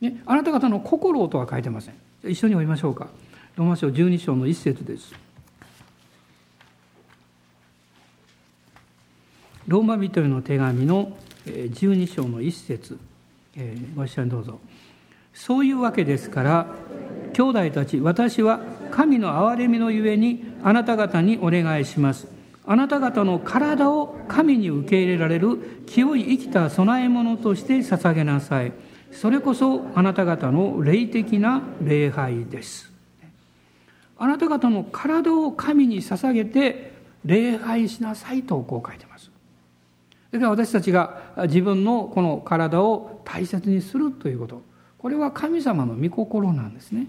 [0.00, 1.94] ね、あなた方の心をとは書いてません。
[2.22, 3.08] 一緒に読みましょうか。
[3.56, 5.14] ローマ書12章の一節です。
[9.66, 12.98] ローマ人への手紙の12章の一節、
[13.58, 14.60] えー、ご一緒にどうぞ。
[15.34, 16.74] そういうわけですから、
[17.32, 22.28] 兄弟たち、私は神の憐れみのゆえにあなた方にお願いします。
[22.64, 28.72] あなた方の体を神に受け入れられる清い生きた供え物として捧げなさい。
[29.10, 32.92] それこそあなた方の霊的な礼拝です。
[34.18, 36.92] あなた方の体を神に捧げて
[37.24, 39.27] 礼拝しなさいとこう書いてます。
[40.30, 44.62] だから私たちが自分のこの体を大切にするということ。
[44.98, 47.06] これは神様の御心なんですね。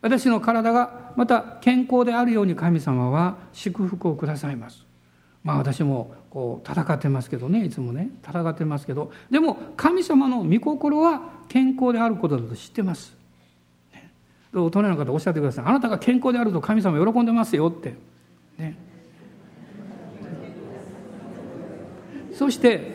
[0.00, 4.86] 私の体がまた健康であるように神様は祝福をくださいます。
[5.42, 9.10] まあ私もこう戦ってますけどねいつもね戦ってますけど。
[9.30, 13.16] でも神様の御心は健康であることだと知ってます、
[13.92, 14.12] ね、
[14.54, 15.64] 大人の方おっしゃってください。
[15.64, 17.96] あなたが健康であると神様喜んでますよって。
[18.58, 18.87] ね。
[22.38, 22.92] そして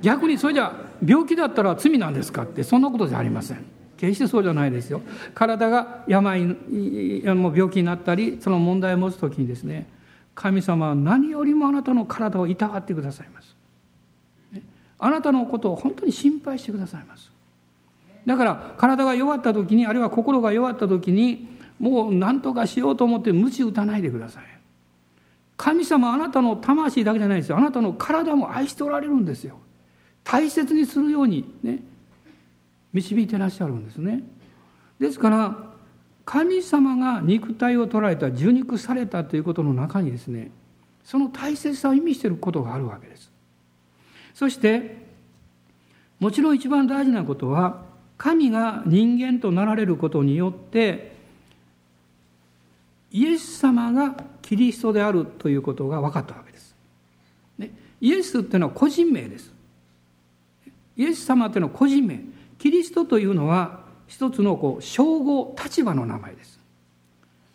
[0.00, 0.72] 逆にそれじゃ
[1.04, 3.64] 病気だったら罪なんですかってそんなことじゃありません。
[3.96, 5.00] 決してそうじゃないですよ。
[5.34, 9.88] 体が病も病気になったりその問題を持つ時にですね
[10.36, 13.56] 神様は何よりもあなたの体をいたわってくださいます、
[14.98, 17.32] あなたのことを本当に心配してくださいます。
[18.26, 21.48] だから体が弱った時にあるいは心が弱った時に
[21.80, 24.44] もう何とかしようと思って鞭打たないでください。
[25.56, 27.58] 神様あなたの魂だけじゃないですよ。
[27.58, 29.58] あなたの体も愛しておられるんですよ。
[30.24, 31.82] 大切にするようにね
[32.92, 34.22] 導いてらっしゃるんですね。
[34.98, 35.56] ですから
[36.24, 40.50] 神様が肉体を捉えた受肉されたということの中にですね
[41.04, 43.30] その大切さを意味していることがあるわけです。
[44.32, 45.04] そして
[46.18, 47.82] もちろん一番大事なことは
[48.16, 51.13] 神が人間となられることによって
[53.14, 56.74] イエス様がキリストであるということが分かったわけです。
[57.56, 59.52] ね、イエスっていうのは個人名です。
[60.96, 62.18] イエス様っていうのは個人名。
[62.58, 66.58] キリストというのは一つのこう称号、立場の名前です。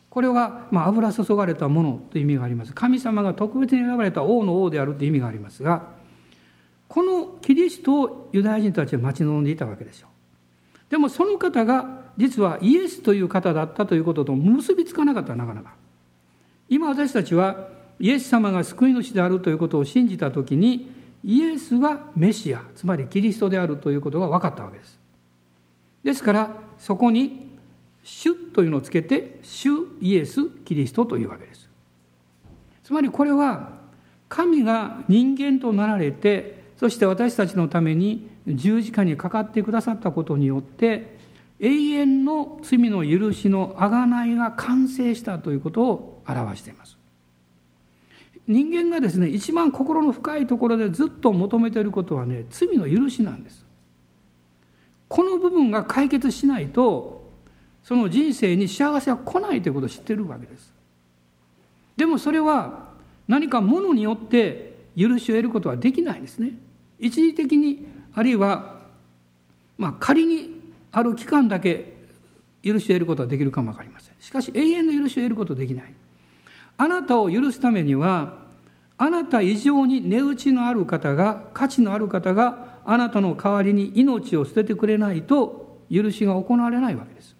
[0.10, 2.72] これは、まあ、油注がれたものという意味があります。
[2.74, 5.90] 神様が特別に選ばれた王の王であるという意味がありますが、
[6.88, 10.10] このキリストをユダヤ人たちは待ち望んでいたわけでしょう。
[10.90, 15.74] でもその方が実はイエスという方だったということと結びつかなかったなかなか。
[16.68, 17.70] 今私たちは
[18.00, 20.92] イエス様が救い主であるということを信じた時に
[21.24, 25.00] イエスはメシアつまりキリストであるということが分かったわけです
[26.04, 27.50] ですからそこに
[28.04, 29.70] 「主」というのをつけて「主
[30.00, 31.70] イエス・キリスト」というわけです
[32.84, 33.74] つまりこれは
[34.30, 41.18] 神が人間となられてそして私たちのために十字架にかかってくださったことによって
[41.60, 46.98] 永遠の罪の許しの贖いが完成したということを表しています。
[48.48, 53.66] 人間がですね一番心の深いところでずっと求めていることはね罪の許しなんです。
[55.08, 57.30] この部分が解決しないと
[57.84, 60.74] その人生に幸せは来ないということを知ってるわけです。
[61.98, 62.90] でもそれは
[63.28, 66.54] 何かものによって許しを得ることはできないんですね。
[67.00, 68.80] 一時的にあるいは
[69.78, 71.94] まあ仮にある期間だけ
[72.64, 74.16] 許しを得ることはできるかも分かりません。
[74.20, 75.94] しかし永遠の許しを得ることはできない。
[76.78, 78.40] あなたを許すためには
[78.98, 87.36] あなた以上に値打ちのある方が価値のある方があなたの代わりに命を捨ててくれないと許しが行われないわけです。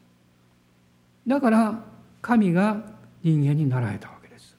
[1.28, 1.84] だから
[2.22, 2.82] 神が
[3.24, 4.56] 人間になられたわけです。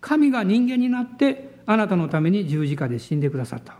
[0.00, 3.79] 神が人間になってあなたのために十字架で死んでくださったわけ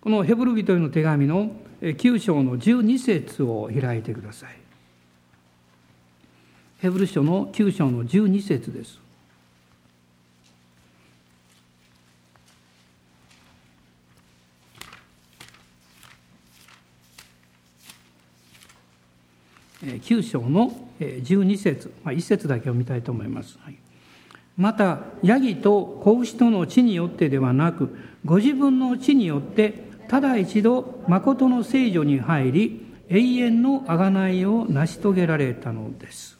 [0.00, 4.60] このヘブル人への手紙の9章の12節を開いてください
[6.80, 8.98] ヘブル書の9章の12節です。
[19.82, 23.58] 9章の12節、まあ、1節だけを見たいと思います。
[23.62, 23.76] はい、
[24.56, 27.94] また、ヤギと子牛との地によってではなく、
[28.24, 36.36] ご自分の地によって、ただ一度、誠の聖女に入り、永遠の贖いを成し遂げられたのです。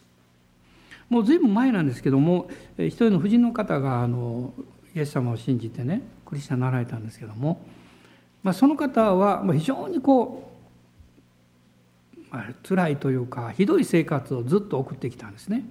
[1.09, 2.49] もう随分前なんですけども
[2.79, 4.53] 一人の婦人の方があの
[4.95, 7.65] イエス様を信じてねクリスチャンになられたんですけども、
[8.43, 10.53] まあ、その方は非常にこ
[12.17, 15.65] う、まあ、辛いというかひどい生活をずっと送ってきたんですね。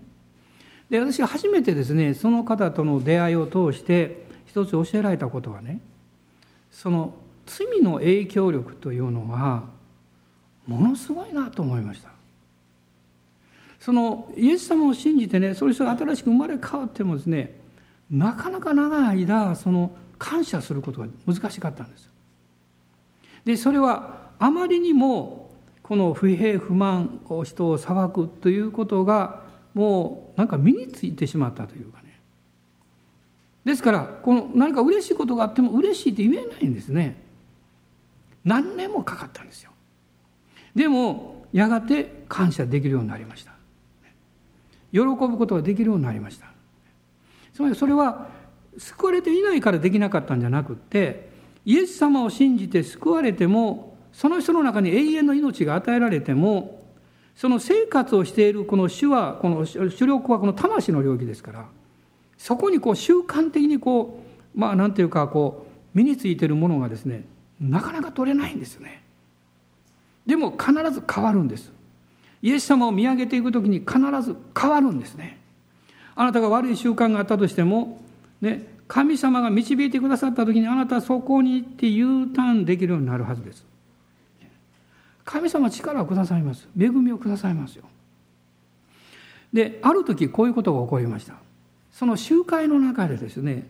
[0.89, 5.81] で私が初めてですねその方との出会いを通して一つ教えられたことはね
[6.71, 7.13] その
[7.49, 9.63] 罪の影響力というのは
[10.67, 12.09] ものすごいなと思いました。
[13.79, 17.59] そのイエス様を信じてねその人が新しく生まれ変わってもですね
[18.11, 22.09] なかなか長い間その感謝することが難しかったんです。
[23.45, 25.49] でそれはあまりにも
[25.81, 29.41] この不平不満を人を裁くということが
[29.73, 32.19] もうなんか身についてしまったというかね。
[33.65, 37.28] ですからこの何か嬉しいことがあっても嬉しいって言えないんですね。
[38.45, 39.71] 何年もかかったんですよ。
[40.75, 43.53] でもやがて感謝できるようになりました。
[44.91, 46.47] 喜ぶことができるようになりました。
[47.53, 48.29] つまりそれは
[48.77, 51.29] 救われていないからできなかったんじゃなくって
[51.65, 56.83] イエス様を信じて救われてもその人の中に永遠の命が与えられても
[57.35, 61.65] その生活をしているこの主はこの主力はこの魂の領域ですから
[62.37, 64.23] そこにこう習慣的にこ
[64.55, 67.25] うまあなんていうかこう身についているものがですね
[67.61, 69.03] なかなか取れないんですよね。
[70.25, 71.71] でも必ず変わるんです。
[72.41, 75.39] イエス様を見上げていく時に必ず変わるんですね。
[76.15, 78.01] あなたが悪い習慣があったとしても、
[78.41, 83.65] ね、神様が導いてくださった時にあなたはそこに行って U ターンできるようになるはずです。
[85.25, 86.67] 神様は力をくださいます。
[86.79, 87.83] 恵みをくださいますよ。
[89.53, 91.35] である時こういうことが起こりました。
[91.91, 93.67] その集会の中でですね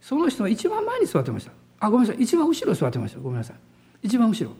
[0.00, 1.52] その人は一番前に座ってました。
[1.84, 2.22] あごめんなさい。
[2.22, 3.20] 一番後ろ座ってました。
[3.20, 3.56] ごめんなさい。
[4.02, 4.50] 一番後ろ。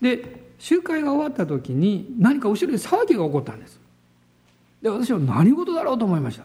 [0.00, 3.80] で集会が終わった時に何か後ろで騒ぎが起こったんです。
[4.82, 6.44] で私は何事だろうと思いました。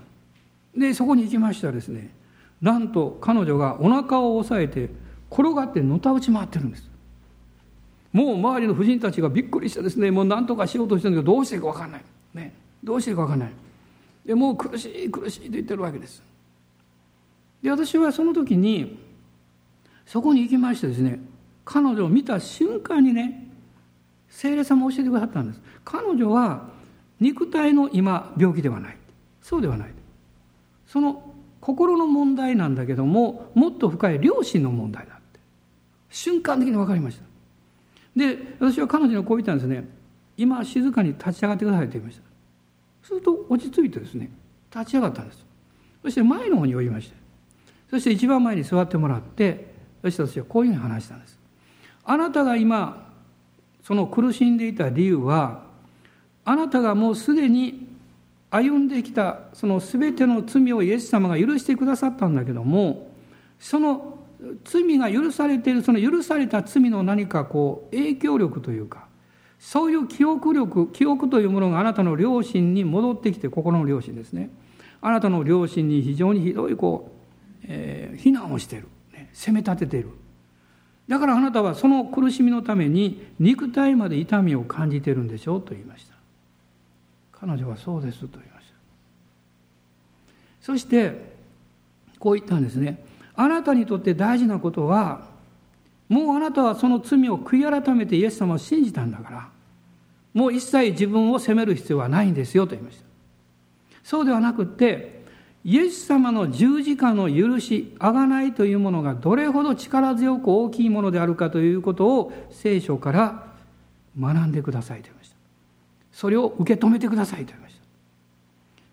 [0.77, 2.13] でそこに行きましたらですね
[2.61, 4.89] なんと彼女がお腹を押さえて
[5.29, 6.89] 転がってのたうち回ってるんです。
[8.13, 12.01] もう周りの婦人たちがびっくりしてですねもう何とかしようとしてるんだけどどうしていいか分かんない、
[12.33, 13.51] ね、どうしていいか分かんない。
[14.25, 16.23] でもう苦しい苦しいと言ってるわけです。
[17.61, 19.08] で私はその時に
[20.09, 21.19] そこに行きましてですね
[21.63, 23.47] 彼女を見た瞬間にね
[24.27, 25.61] 聖霊様教えてくださったんです。
[25.85, 26.69] 彼女は
[27.19, 28.97] 肉体の今病気ではない。
[29.41, 29.93] そうではない。
[30.87, 35.39] その心の問題なんだけどももっと深い良心の問題だって。
[36.09, 37.23] 瞬間的に分かりました。
[38.15, 39.87] で私は彼女にこう言ったんですね。
[40.37, 42.23] 今静かに立ち上がってくださいと言いました。
[43.03, 44.31] すると落ち着いてですね
[44.73, 45.45] 立ち上がったんです。
[46.01, 47.15] そして前の方に寄りまして
[47.91, 49.68] そして一番前に座ってもらって
[50.01, 51.37] そして私はこういうふうに話したんです。
[52.05, 53.09] あなたが今
[53.83, 55.63] その苦しんでいた理由は
[56.45, 57.87] あなたがもうすでに
[58.49, 63.11] 歩んできたその全ての罪をイエス様が許してくださったんだけども
[63.59, 64.17] その
[64.63, 69.07] 罪が許されているその許された罪の何かこう影響力というか
[69.59, 74.49] そういう記憶力記憶というものがあなたの良心に戻ってきて心の良心ですね。
[75.01, 77.11] あなたの良心に非常にひどいこ
[77.61, 78.87] う、えー、非難をしている、
[79.33, 80.09] 責め立てている。
[81.07, 86.13] だからあなたはその苦しみのために肉体まで痛みを感じてるんでしょうと言いました。
[87.33, 88.73] 彼女はそうですと言いました。
[90.61, 91.33] そして
[92.19, 93.03] こう言ったんですね。
[93.35, 95.27] あなたにとって大事なことは
[96.09, 99.49] もうあなたはその罪を悔い改めてイエス様を信じたんだから
[100.33, 103.05] もう一切自分を責める必要はないんですよと言いました。
[104.03, 105.18] そうではなくって
[105.65, 113.47] イエス様の十字架の許し贖いというものがどれほど力強く大きいものであるかということを聖書から
[114.19, 115.35] 学んでくださいと言いました。
[116.11, 117.81] それを受け止めてくださいと言いました。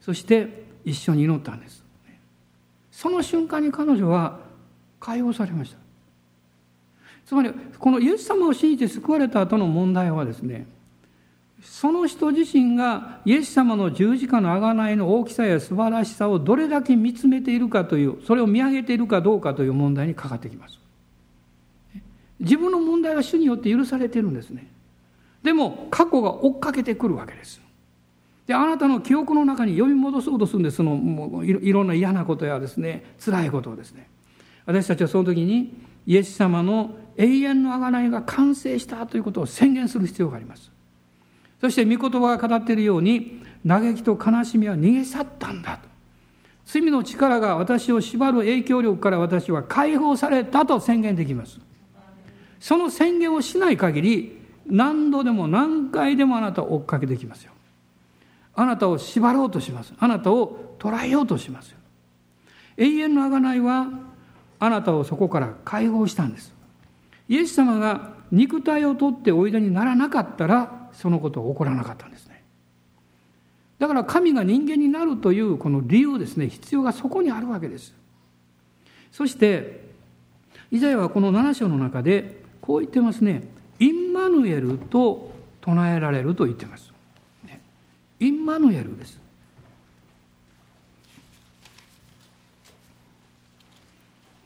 [0.00, 1.84] そして一緒に祈ったんです。
[2.90, 4.40] その瞬間に彼女は
[4.98, 5.78] 解放されました。
[7.26, 10.66] つまりこのイエス様を信じて救われた後の問題はですね
[11.62, 20.78] その人自身がイエス様の十字架の贖いの大きさや素晴らしさをどれだけ見つめているかというそれを見上げているかどうかという問題にかかってきます。
[22.38, 24.70] 自分の問題は主によって許されているんですね。
[25.42, 27.60] でも過去が追っかけてくるわけです。
[28.46, 30.76] であなたの記憶の中に呼び戻そうとするんです。
[30.76, 34.08] そのもういろんな嫌なことやですね辛いことをですね。
[34.66, 35.74] 私たちはその時に
[36.06, 40.70] イエス様の永遠の贖いが完成したということを宣言する必要があります。
[41.60, 45.88] そして御言葉が語っているように嘆きと悲しみは逃げ去ったんだと。
[46.66, 51.60] 罪の力が私を縛る影響力から私は解放されたと宣言できます。
[52.60, 57.52] その宣言をしない限り何度でも何回でもあなたを追っかけてきますよ。
[58.54, 59.92] あなたを縛ろうとします。
[59.98, 61.78] あなたを捉えようとしますよ。
[62.76, 63.88] 永遠の贖いは
[64.58, 66.52] あなたをそこから解放したんです。
[67.28, 72.42] イエス様が肉体を取っておいでにならなかったらそのことは起こらなかったんですね。
[73.78, 77.94] だから神が人間になるというこの理由ですね必要がそこにあるわけです。
[79.12, 79.84] そして
[80.70, 83.44] イザヤはこの7章の中でこう言ってますね。
[83.78, 86.92] インマヌエルと唱えられると言ってます、
[88.18, 89.20] インマヌエルです。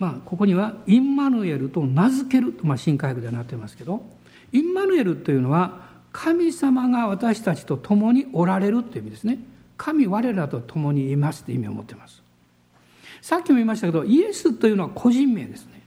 [0.01, 4.03] まあ、ここにはインマヌエルと名付けると、まあ、新科学ではなってますけど
[4.51, 9.39] インマヌエルというのは神様が私たちと共におられるという意味ですね。
[9.77, 12.23] 神我らと共にいますという意味を持っています。
[13.23, 15.83] さっきも言いましたけどイエスというのは個人名ですね。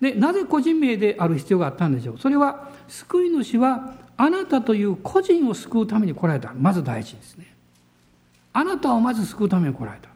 [0.00, 2.18] でなぜ個人名である必要があったんでしょう。
[2.18, 6.52] それは救い主はあなたという個人を救うために来られた。
[6.54, 7.46] まず第一ですね。
[8.52, 10.08] あなたをまず救うために来られた。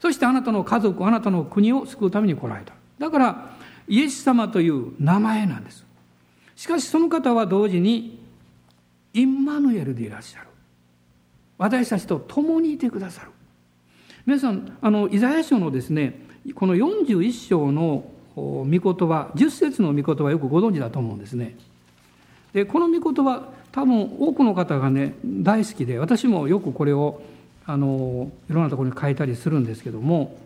[0.00, 2.72] そしてあなたの家族あなたの国を救うために来られた。
[2.98, 3.56] だから
[3.88, 5.84] イエス様という名前なんです。
[6.62, 8.20] しかしその方は同時に
[9.14, 10.46] インマヌエルでいらっしゃる。
[11.58, 13.32] 私たちと共にいてくださる。
[14.26, 18.04] 皆さんあのイザヤ書のですねこの41章の
[18.36, 21.56] 御言葉10節の御言葉よくご存知だと思うんですね。
[22.52, 27.22] でこの御言葉多分多くの方がね大好きで私もよくこれを
[27.66, 30.38] あのいろんなところに書いたりするんですけども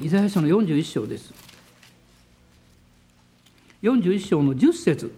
[0.00, 1.49] イザヤ書の41章です。
[3.82, 5.12] 41章の10節。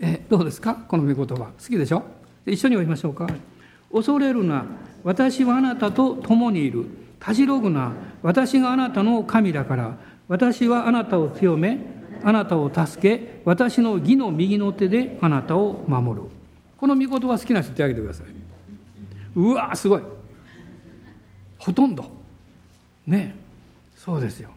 [0.00, 0.74] えどうですか？
[0.74, 1.44] この御言葉。
[1.44, 2.02] 好きでしょ？
[2.46, 3.28] 一緒に読みましょうか。
[3.92, 4.64] 恐れるな
[5.02, 6.86] 私はあなたと共にいる。
[7.20, 9.96] たじろぐな私があなたの神だから。
[10.28, 11.78] 私はあなたを強め
[12.22, 16.26] あなたを助け私の義の右の手であなたを守る。
[16.76, 18.26] この御言葉好きな人手挙げてください。
[19.34, 20.02] うわすごい。
[21.58, 22.04] ほとんど。
[23.06, 23.34] ね。
[23.96, 24.50] そうですよ。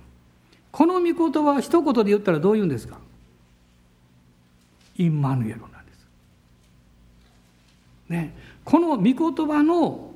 [0.72, 2.97] この御言葉一言で言ったらどう言うんですか？
[4.97, 6.07] インマヌエルなんです。
[8.09, 10.11] ね、この御言葉の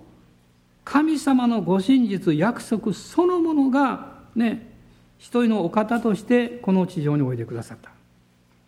[0.83, 4.71] 神様のご真実約束そのものがね
[5.17, 7.89] 一人のお方としてこの地上においでくださった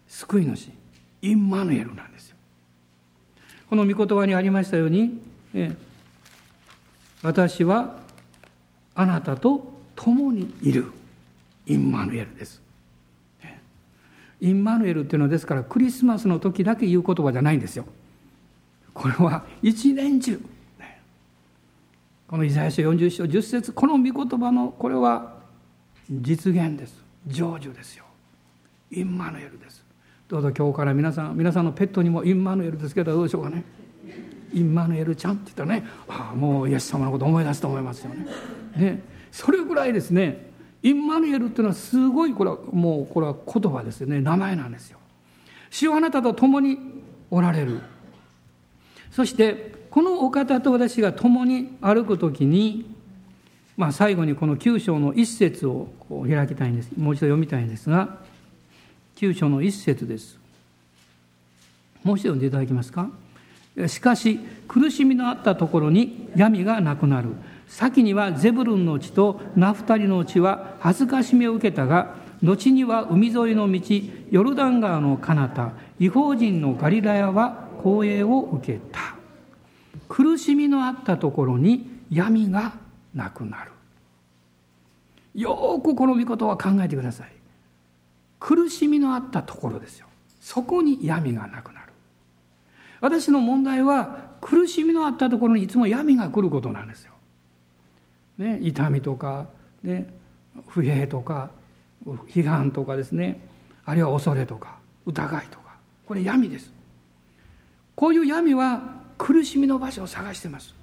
[0.08, 0.70] 救い主
[1.22, 2.38] インマヌエルなんですよ。
[3.70, 5.22] この御言葉にありましたように、
[5.54, 5.76] ね、
[7.22, 7.98] 私は
[8.96, 10.92] あなたと共にいる。
[11.68, 12.62] インマヌエルです。
[14.40, 17.86] インマヌエルっていうのはですからクリスマスの時だけ言う言葉じゃないんですよ。
[18.94, 20.40] これは一年中。
[22.28, 25.38] このイザヤ書40章10節この御言葉のこれは
[26.10, 27.02] 実現です。
[27.30, 28.06] 成就ですよ。
[28.92, 29.84] インマヌエルです。
[30.28, 33.64] どうぞ今日から皆さん皆さんのペットにもインマヌエルですけどどうでしょうかね。
[34.54, 38.28] インマヌエルちゃんって言ったらねああもうイエス様のこと思い出すと思いますよね。
[38.78, 39.02] ね
[39.32, 40.47] それぐらいですね
[40.88, 44.22] インマヌエルっていうのはすごいこれはもうこれは言葉ですよね。
[44.22, 45.00] 名前なんですよ。
[45.70, 46.78] 主はあなたと共に
[47.30, 47.82] おられる。
[49.12, 52.96] そしてこのお方と私が共に歩く時に
[53.76, 56.92] まあ最後にこの9章の一節をこう開きたいんです。
[56.98, 58.20] もう一度読みたいんですが
[59.18, 60.40] 9章の一節です。
[62.04, 63.10] もう一度読んでいただけますか？
[63.88, 67.36] しかし苦しみのあったところに闇がなくなる。
[67.68, 73.82] 先にはゼブルンの地とナフタリの地は恥ずかしみを受けたが後には海沿いの道
[74.32, 79.16] ヨルダン川の彼方違法人のガリラヤは光栄を受けた。
[80.08, 82.74] 苦しみのあったところに闇が
[83.14, 83.72] なくなる。
[85.36, 87.32] よくこの御事は考えてください。
[88.40, 90.08] 苦しみのあったところですよ。
[90.40, 91.92] そこに闇がなくなる。
[93.02, 97.14] 私の問題は苦しみのあったところにいつも闇が来ることなんですよ、
[98.38, 99.48] ね、痛みとか、
[99.84, 100.08] ね、
[100.68, 101.50] 不平とか
[102.06, 103.40] 批判とかですね
[103.86, 105.76] あるいは恐れとか疑いとか
[106.06, 106.72] これ闇です。
[107.96, 108.82] こういう闇は
[109.18, 110.76] 苦しみの場所を探してます。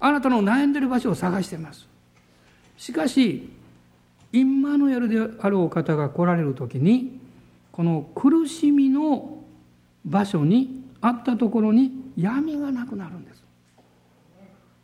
[0.00, 1.86] あなたの悩んでる場所を探してます。
[2.76, 3.50] しかし
[4.32, 7.20] インマヌエルであるお方が来られる時に
[7.70, 9.38] この苦しみの
[10.04, 13.31] 場所にあったところに闇がなくなるんです。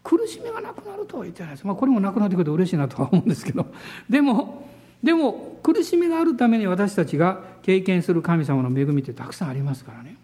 [0.09, 3.67] 苦しみがなくなるとは言ってないです、まあ、これもなくなってくると嬉しいなとは思うんですけど。
[4.09, 4.67] でも
[5.03, 10.17] でも苦しみがあるために私たちが経験する神様の恵みってたくさんありますからね。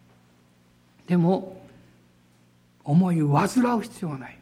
[1.06, 1.60] でも
[2.82, 4.38] 思いを煩う必要がない。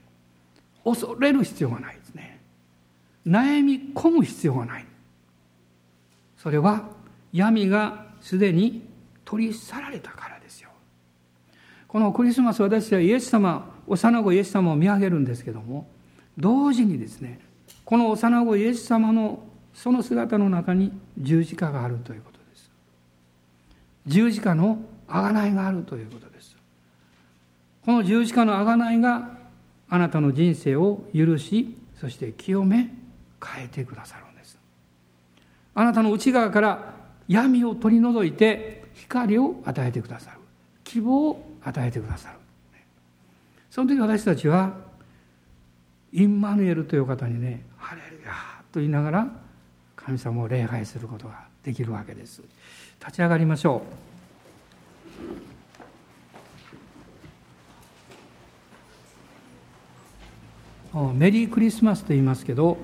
[0.84, 2.40] 恐れる必要がないですね。
[3.26, 4.86] 悩み込む必要がない。
[6.38, 6.88] それは
[7.32, 8.88] 闇がすでに
[9.24, 10.70] 取り去られたからですよ。
[11.88, 15.86] このクリスマス私はイエス様幼子イエス様を見上げるんですけども
[16.38, 17.40] 同時にですね
[17.84, 19.40] この幼子イエス様の
[19.74, 22.70] その姿の中に十字架があるということです。
[24.06, 24.78] 十字架の
[25.08, 26.56] 贖いがあるということです。
[27.84, 29.30] この十字架の贖いが
[29.88, 32.94] あなたの人生を許しそして清め
[33.44, 34.58] 変えてくださるんです。
[35.74, 36.94] あなたの内側から
[37.28, 40.38] 闇を取り除いて光を与えてくださる。
[40.84, 42.41] 希望を与えてくださる。
[43.72, 44.74] その時私たちは
[46.12, 48.30] インマヌエルという方にね「ハレルヤ」
[48.70, 49.32] と言いながら
[49.96, 52.42] 神様を礼拝することができるわけです。
[53.00, 53.82] 立ち上がりましょ
[60.92, 61.14] う。
[61.14, 62.76] メリークリスマスと言いますけど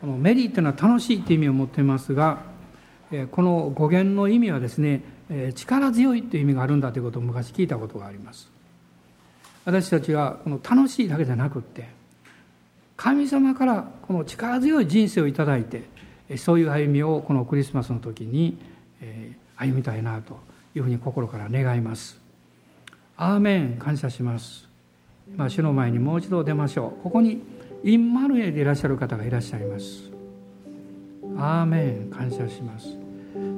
[0.00, 2.42] このメリーというのは楽しいという意味を持っていますが
[3.30, 5.04] この語源の意味はですね
[5.54, 8.51] 力強いという意味があるんだということを昔聞いたことがあります。
[9.64, 11.88] 私たちはこの楽しいだけじゃなくって
[12.96, 15.82] 神様からこの力強い人生をいただいて
[16.36, 18.58] そういう歩みをこのクリスマスの時に
[19.56, 20.38] 歩みたいなと
[20.74, 22.20] いうふうに心から願います。
[23.16, 24.68] アーメン感謝します。
[25.36, 27.02] まあ、主の前にもう一度出ましょう。
[27.02, 27.42] ここに
[27.84, 30.10] インマヌエでいらっしゃる方がいらっしゃいます。
[31.36, 32.96] アーメン感謝します。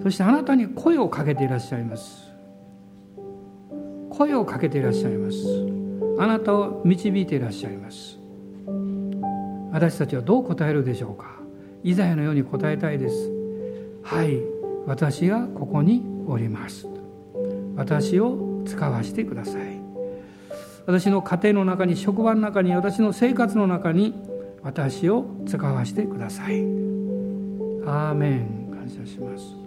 [0.02, 2.30] そしてあなたに声をかけていらっしゃいます。
[4.11, 5.74] 声をかけていらっしゃいます。
[6.19, 8.19] あなたを導いていらっしゃいます。
[9.73, 11.37] 私たちはどう答えるでしょうか？
[11.83, 13.31] イザヤのように答えたいです。
[14.03, 14.41] はい
[14.87, 16.87] 私がここにおります。
[17.75, 19.81] 私を使わせてください。
[20.87, 24.15] 私の家庭の中に職場の中に私の生活の中に
[24.62, 26.61] 私を使わせてください。
[27.87, 28.65] アーメン。
[28.71, 29.64] 感謝します。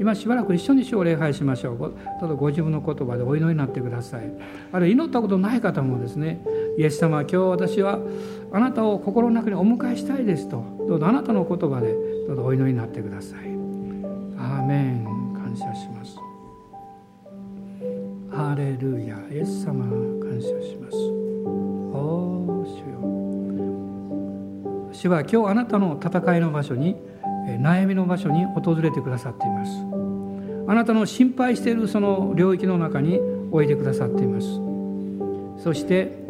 [0.00, 1.78] 今しばらく一緒に主を礼拝しましょう。
[1.78, 4.32] どうぞご自分の言葉でお祈りになってください。
[4.72, 6.40] あるいは祈ったことない方もですね
[6.78, 7.98] イエス様今日私は
[8.52, 10.64] あなたを心の中にお迎えしたいですと。
[10.88, 11.94] どうぞあなたの言葉で
[12.26, 13.38] どうぞお祈りになってください。
[14.38, 15.12] アーメン。
[15.52, 16.16] 感謝します。
[18.30, 19.18] ハレルヤ。
[19.30, 20.96] イエス様感謝します。
[25.02, 26.94] 主は今日あなたの戦いの場所に
[27.60, 29.72] 悩みの場所に訪れてくださっています。
[30.68, 33.18] あなたの心配しているその領域の中に
[33.50, 34.46] おいでくださっています。
[35.60, 36.24] そして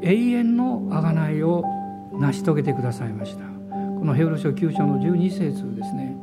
[0.00, 1.66] 永遠の贖いを
[2.14, 3.44] 成し遂げてくださいました。
[3.44, 6.16] このヘブル書9章の12節ですね。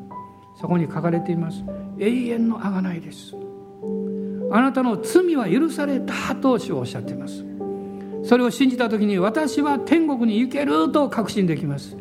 [0.59, 1.63] そこに書かれています。
[1.99, 3.35] 永遠の贖いです。
[4.51, 7.50] あなたの罪は許されたと主はおっしゃっています。
[8.23, 11.97] それを信じた時に私は天国に行けると確信できます。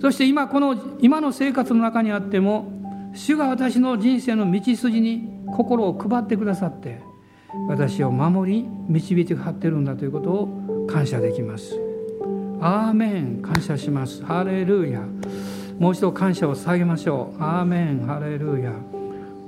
[0.00, 2.72] そして今この今の生活の中にあっても
[3.14, 7.00] 主が私の人生の道筋に心を配ってくださって
[7.68, 11.74] 私を守り導いてくはってるんだということを感謝できます。
[12.60, 13.42] アーメン。
[13.42, 14.24] 感謝します。
[14.24, 15.00] ハレルヤ。
[15.78, 17.42] もう一度感謝を捧げましょう。
[17.42, 18.00] アーメン。
[18.06, 18.72] ハレルヤ。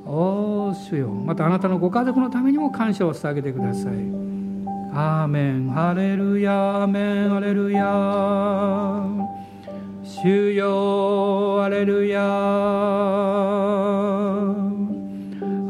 [0.06, 1.08] おー主よ。
[1.08, 4.29] またあなたのご家族のためにも感謝を捧げてください。
[4.92, 7.80] アーメンハレルヤアーメンハレルヤ
[10.02, 12.20] 主よハレルヤ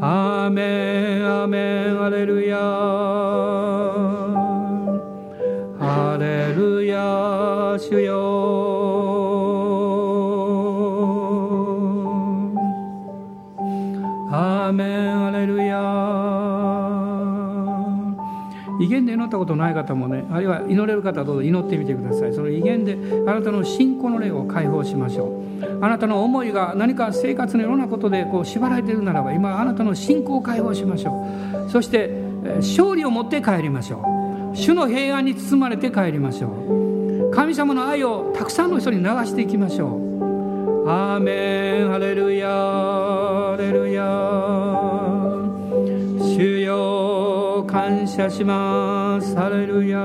[0.01, 2.57] アーメンアーメンハレルヤ
[19.31, 22.33] ったことない方もねあるいは祈れる方はどうぞ祈ってみてください。
[22.33, 25.83] その威厳であなたの信仰の霊を解放しましょう。
[25.83, 31.25] あなたの思いが何か生活のいろんなことでこう縛られているならば今あなたの信仰を解放しましょ
[31.67, 31.69] う。
[31.71, 32.09] そして
[32.57, 34.03] 勝利を持って帰りましょ
[34.53, 34.55] う。
[34.55, 36.47] 主の平安に包まれて帰りましょ
[37.29, 37.31] う。
[37.31, 40.89] 神様の愛をたくさんの人に流していきましょう。
[40.89, 41.89] アーメン。
[41.89, 44.03] ハレルヤハレルヤ
[47.91, 49.35] 感謝します。
[49.35, 49.99] ハレルヤ。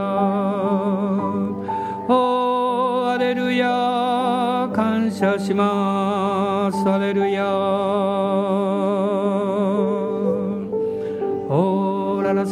[2.09, 6.79] おハレルヤ感謝します。
[6.83, 7.47] ハレルヤ。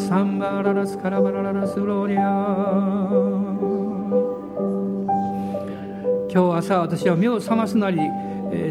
[0.09, 2.23] サンバララスカラバラララスローリア
[6.33, 8.01] 今日朝私は目を覚ますなり、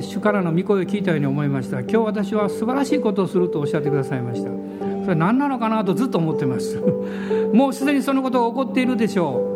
[0.01, 1.80] 主からの御声を聞いたように思いました。
[1.82, 4.93] 今日私は素晴らしいことをするとおっしゃってくださいました。
[5.04, 6.82] それ何なのかなとずっと思ってます。
[7.54, 9.49] もうすでにそのことが起こっているでしょ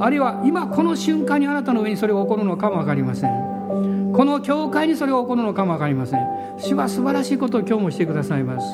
[0.00, 0.02] う。
[0.02, 4.12] あるいは今この瞬間にあなたの上にそれが起こるのかも分かりません。
[4.12, 6.20] この教会にそれが起こるのかも分かりません。
[6.58, 8.66] 主は素晴らしいことを今日もしてくださいます。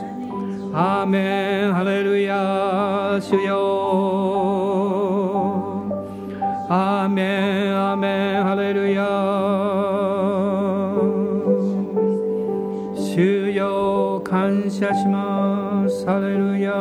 [0.74, 1.72] アーメン。
[1.74, 4.62] ハレルヤ主よ。
[6.68, 7.76] アーメン。
[7.76, 8.44] アーメン。
[8.44, 9.04] ハレルヤ
[12.94, 14.22] 主よ。
[14.24, 15.61] 感謝します。
[16.04, 16.72] ハレルヤ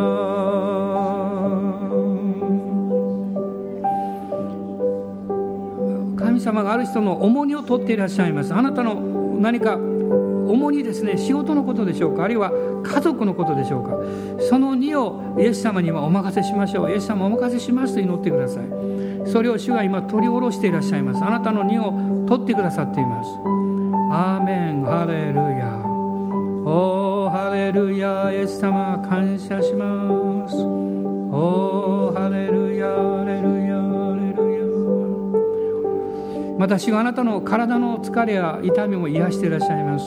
[6.17, 8.53] 神様がある人の重荷を取っていらっしゃいます。
[8.53, 8.95] あなたの
[9.39, 11.17] 何か主にですね。
[11.17, 12.23] 仕事のことでしょうか。
[12.23, 12.51] あるいは
[12.83, 13.97] 家族のことでしょうか。
[14.49, 16.91] その2をイエス様にはお任せしましょう。
[16.91, 18.63] イエス様お任せしますと祈ってください。
[19.27, 21.23] それを主が今取り下ろしていらっしゃいます。
[21.23, 23.29] あなたの2を取ってくださっています。
[24.11, 24.83] アーメン。
[24.83, 25.90] ハレルヤ。
[26.63, 30.55] おーハレルヤイエス様感謝します。
[30.55, 34.37] おーハレルヤハレルヤハレル
[36.53, 36.59] ヤ。
[36.59, 40.05] また主があなたの体の疲れや痛みも癒していらっしゃいます。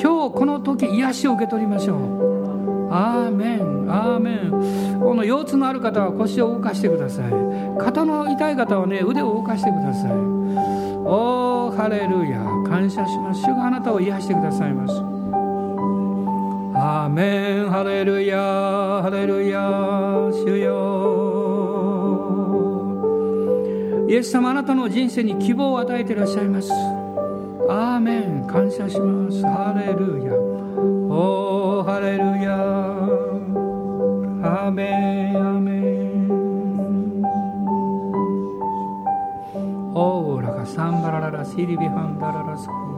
[0.00, 2.92] 今日この時癒しを受け取りましょう。
[2.92, 5.00] アーメンアーメン。
[5.00, 7.32] この腰痛のある方は腰を動かしてください。
[7.80, 10.12] 肩の痛い方はね腕を動かしてください。
[10.12, 12.38] おーハレルヤ
[12.68, 13.42] 感謝します。
[13.42, 15.11] 主があなたを癒してくださいます。
[16.84, 18.36] アーメンハレルヤ
[19.04, 19.60] ハレルヤ
[20.32, 20.66] 主よ
[24.08, 26.72] イエス様あなたの人生に希望を与えていらっしゃいます。
[27.70, 29.42] アーメン感謝します。
[29.42, 32.58] ハレルヤおーハレルヤ
[34.42, 37.22] アーメンアーメン
[39.94, 42.91] オーラがサンバラララシリビハンダララスコ。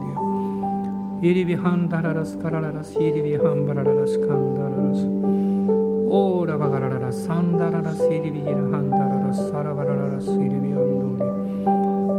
[1.21, 5.07] イリビハンダララスカラララシリビハンバラララスカンダララス。
[6.07, 11.25] オーラバガラララサンダララシリビヒラハンダララスサラバラララシリビアンド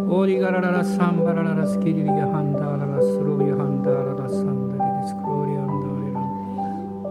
[0.08, 0.12] リ。
[0.12, 6.20] オリガラララサンバラララスキリビハンダララスロビハンダララサンダリデスクロリアンダリラ。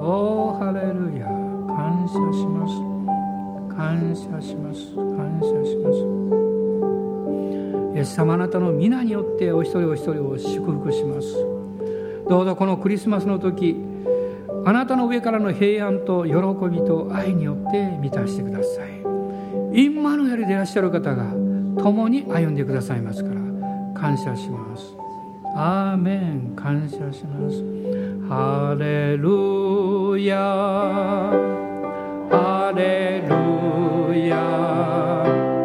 [0.02, 1.28] おーハレルヤ。
[1.70, 2.74] 感謝します。
[3.74, 4.96] 感謝します。
[4.96, 5.98] 感謝します。
[7.96, 11.55] イエス様あなたの皆によってお一人お一人を祝福します。
[12.30, 13.76] どうぞこのクリスマスの時
[14.66, 16.34] あなたの上からの平安と喜
[16.70, 19.06] びと愛によって満たしてください。
[19.74, 21.32] インマヌエルでいらっしゃる方が
[21.84, 23.42] 共に歩んでくださいますから
[23.94, 24.96] 感謝します。
[25.58, 26.54] アーメン。
[26.56, 27.64] 感謝します。
[28.28, 30.38] ハレルヤ。
[32.30, 35.65] ハレルヤ。